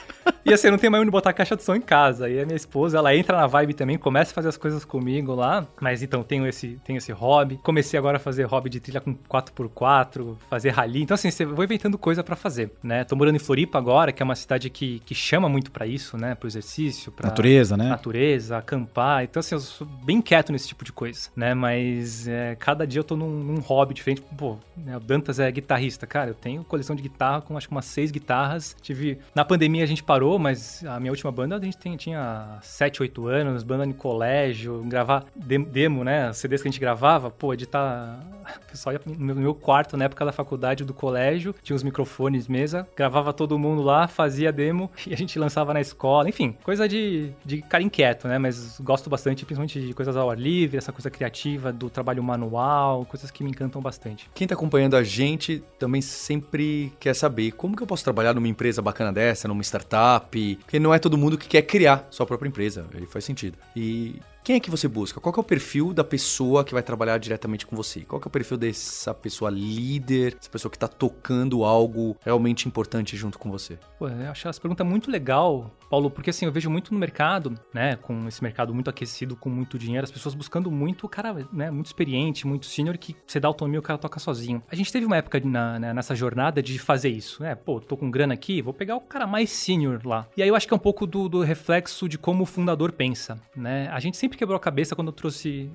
[0.46, 2.30] E assim, eu não tenho mais onde botar a caixa de som em casa.
[2.30, 5.34] E a minha esposa, ela entra na vibe também, começa a fazer as coisas comigo
[5.34, 5.66] lá.
[5.80, 7.58] Mas então, tenho esse, tenho esse hobby.
[7.64, 11.02] Comecei agora a fazer hobby de trilha com 4x4, fazer rally.
[11.02, 13.06] Então, assim, você vou inventando coisa para fazer, né?
[13.06, 16.18] Tô morando em Floripa agora, que é uma cidade que, que chama muito para isso,
[16.18, 16.36] né?
[16.36, 17.30] Pro exercício, pra...
[17.30, 17.88] Natureza, né?
[17.88, 19.24] Natureza, acampar.
[19.24, 21.54] Então, assim, eu sou bem quieto nesse tipo de coisa, né?
[21.54, 24.22] Mas é, cada dia eu tô num, num hobby diferente.
[24.38, 24.98] Pô, né?
[24.98, 26.06] o Dantas é guitarrista.
[26.06, 28.76] Cara, eu tenho coleção de guitarra com acho que umas seis guitarras.
[28.82, 29.20] Tive...
[29.34, 33.01] Na pandemia a gente parou, mas a minha última banda a gente tem, tinha 7,
[33.01, 36.31] 8 anos, banda de colégio, gravar demo, né?
[36.34, 38.19] CDs que a gente gravava, pô, editar.
[38.67, 42.47] O pessoal ia no meu quarto na época da faculdade do colégio, tinha os microfones,
[42.47, 46.88] mesa, gravava todo mundo lá, fazia demo e a gente lançava na escola, enfim, coisa
[46.88, 48.38] de, de cara inquieto, né?
[48.38, 53.05] Mas gosto bastante, principalmente de coisas ao ar livre, essa coisa criativa do trabalho manual,
[53.05, 54.29] coisas que me encantam bastante.
[54.34, 58.47] Quem tá acompanhando a gente também sempre quer saber como que eu posso trabalhar numa
[58.47, 62.47] empresa bacana dessa, numa startup, porque não é todo mundo que quer criar sua própria
[62.47, 63.57] empresa, ele faz sentido.
[63.76, 65.22] E Quem é que você busca?
[65.22, 68.02] Qual é o perfil da pessoa que vai trabalhar diretamente com você?
[68.02, 73.16] Qual é o perfil dessa pessoa líder, essa pessoa que está tocando algo realmente importante
[73.16, 73.80] junto com você?
[73.98, 77.58] Pô, eu acho essa pergunta muito legal, Paulo, porque assim, eu vejo muito no mercado,
[77.74, 81.48] né, com esse mercado muito aquecido, com muito dinheiro, as pessoas buscando muito o cara,
[81.54, 84.62] né, muito experiente, muito sênior, que você dá autonomia o cara toca sozinho.
[84.70, 87.56] A gente teve uma época na, né, nessa jornada de fazer isso, né?
[87.56, 90.28] Pô, tô com grana aqui, vou pegar o cara mais sênior lá.
[90.36, 92.91] E aí eu acho que é um pouco do, do reflexo de como o fundador
[92.91, 93.88] pensa, né?
[93.89, 95.69] A gente sempre quebrou a cabeça quando eu trouxe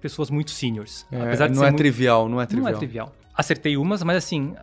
[0.00, 1.06] pessoas muito seniors.
[1.10, 1.76] É, não é muito...
[1.76, 2.70] trivial, não é trivial.
[2.70, 3.14] Não é trivial.
[3.34, 4.54] Acertei umas, mas assim,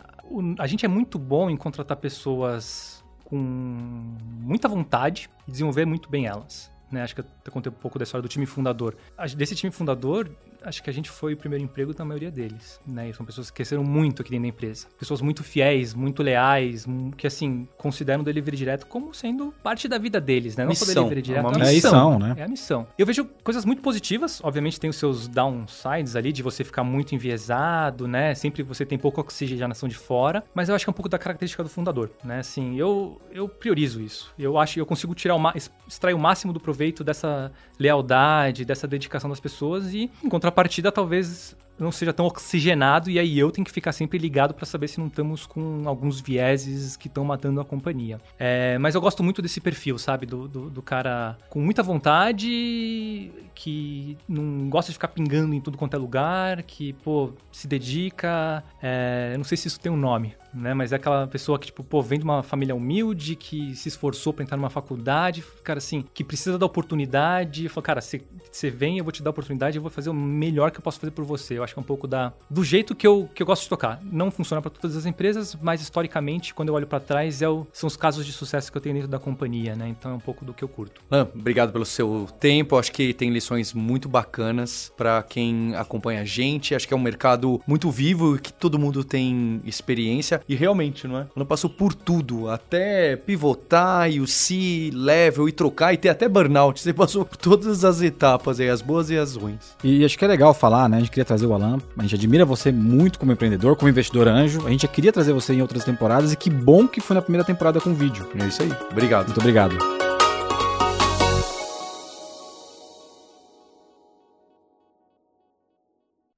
[0.58, 6.26] a gente é muito bom em contratar pessoas com muita vontade e desenvolver muito bem
[6.26, 6.72] elas.
[6.92, 7.02] Né?
[7.02, 8.96] Acho que eu contei um pouco da história do time fundador.
[9.36, 10.30] Desse time fundador,
[10.64, 13.10] acho que a gente foi o primeiro emprego da maioria deles, né?
[13.10, 14.88] E são pessoas que cresceram muito aqui dentro da empresa.
[14.98, 16.86] Pessoas muito fiéis, muito leais,
[17.18, 20.64] que, assim, consideram o delivery direto como sendo parte da vida deles, né?
[20.64, 20.88] Não missão.
[20.88, 22.36] só delivery direto, é uma é missão, né?
[22.38, 22.88] É a missão.
[22.98, 27.16] Eu vejo coisas muito positivas, obviamente tem os seus downsides ali, de você ficar muito
[27.16, 28.36] enviesado, né?
[28.36, 31.18] Sempre você tem pouca oxigenação de fora, mas eu acho que é um pouco da
[31.18, 32.40] característica do fundador, né?
[32.40, 34.34] Assim, eu, eu priorizo isso.
[34.38, 35.42] Eu acho que eu consigo tirar o
[35.88, 41.56] extrair o máximo do proveito dessa lealdade, dessa dedicação das pessoas e encontrar contrapartida, talvez
[41.80, 45.00] não seja tão oxigenado e aí eu tenho que ficar sempre ligado para saber se
[45.00, 48.22] não estamos com alguns vieses que estão matando a companhia.
[48.38, 50.28] É, mas eu gosto muito desse perfil, sabe?
[50.28, 55.76] Do, do, do, cara com muita vontade, que não gosta de ficar pingando em tudo
[55.76, 58.64] quanto é lugar, que, pô, se dedica.
[58.80, 60.74] É, não sei se isso tem um nome, né?
[60.74, 64.34] Mas é aquela pessoa que, tipo, pô, vem de uma família humilde, que se esforçou
[64.34, 67.68] para entrar numa faculdade, cara, assim, que precisa da oportunidade.
[67.70, 70.72] Fala, cara, você vem, eu vou te dar a oportunidade, eu vou fazer o melhor
[70.72, 71.58] que eu posso fazer por você.
[71.58, 73.70] Eu acho que é um pouco da, do jeito que eu, que eu gosto de
[73.70, 74.02] tocar.
[74.04, 77.66] Não funciona para todas as empresas, mas historicamente, quando eu olho para trás, é o,
[77.72, 79.88] são os casos de sucesso que eu tenho dentro da companhia, né?
[79.88, 81.02] Então é um pouco do que eu curto.
[81.10, 82.78] Ah, obrigado pelo seu tempo.
[82.78, 86.76] Acho que tem lições muito bacanas para quem acompanha a gente.
[86.76, 90.41] Acho que é um mercado muito vivo e que todo mundo tem experiência.
[90.48, 91.28] E realmente, não é?
[91.36, 96.80] Ela passou por tudo, até pivotar e o C-level e trocar e ter até burnout.
[96.80, 99.76] Você passou por todas as etapas aí, as boas e as ruins.
[99.84, 100.98] E acho que é legal falar, né?
[100.98, 101.78] A gente queria trazer o Alan.
[101.98, 104.66] A gente admira você muito como empreendedor, como investidor anjo.
[104.66, 107.22] A gente já queria trazer você em outras temporadas e que bom que foi na
[107.22, 108.28] primeira temporada com vídeo.
[108.40, 108.72] É isso aí.
[108.92, 109.28] Obrigado.
[109.28, 109.78] Muito obrigado.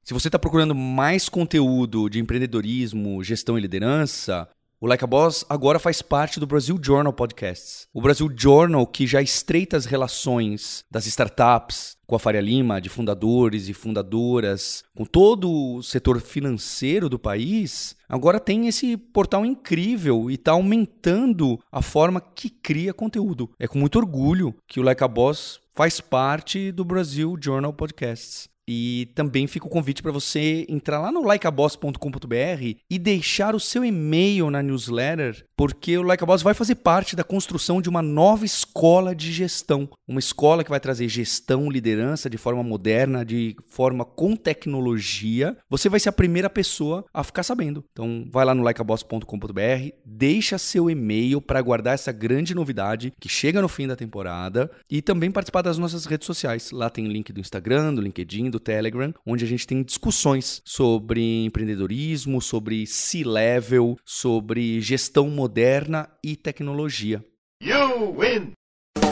[0.03, 5.45] Se você está procurando mais conteúdo de empreendedorismo, gestão e liderança, o Like a Boss
[5.47, 7.87] agora faz parte do Brasil Journal Podcasts.
[7.93, 12.89] O Brasil Journal, que já estreita as relações das startups com a Faria Lima, de
[12.89, 20.29] fundadores e fundadoras, com todo o setor financeiro do país, agora tem esse portal incrível
[20.29, 23.49] e está aumentando a forma que cria conteúdo.
[23.57, 28.52] É com muito orgulho que o Like a Boss faz parte do Brasil Journal Podcasts.
[28.67, 33.83] E também fica o convite para você entrar lá no likeaboss.com.br e deixar o seu
[33.83, 38.01] e-mail na newsletter, porque o Like a Boss vai fazer parte da construção de uma
[38.01, 39.87] nova escola de gestão.
[40.05, 45.55] Uma escola que vai trazer gestão, liderança de forma moderna, de forma com tecnologia.
[45.69, 47.81] Você vai ser a primeira pessoa a ficar sabendo.
[47.93, 53.61] Então, vai lá no likeaboss.com.br, deixa seu e-mail para guardar essa grande novidade que chega
[53.61, 56.71] no fim da temporada e também participar das nossas redes sociais.
[56.71, 60.61] Lá tem o link do Instagram, do LinkedIn, do Telegram, onde a gente tem discussões
[60.65, 67.23] sobre empreendedorismo, sobre C-level, sobre gestão moderna e tecnologia.
[67.61, 68.53] You win!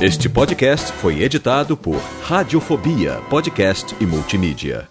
[0.01, 4.90] Este podcast foi editado por Radiofobia, podcast e multimídia.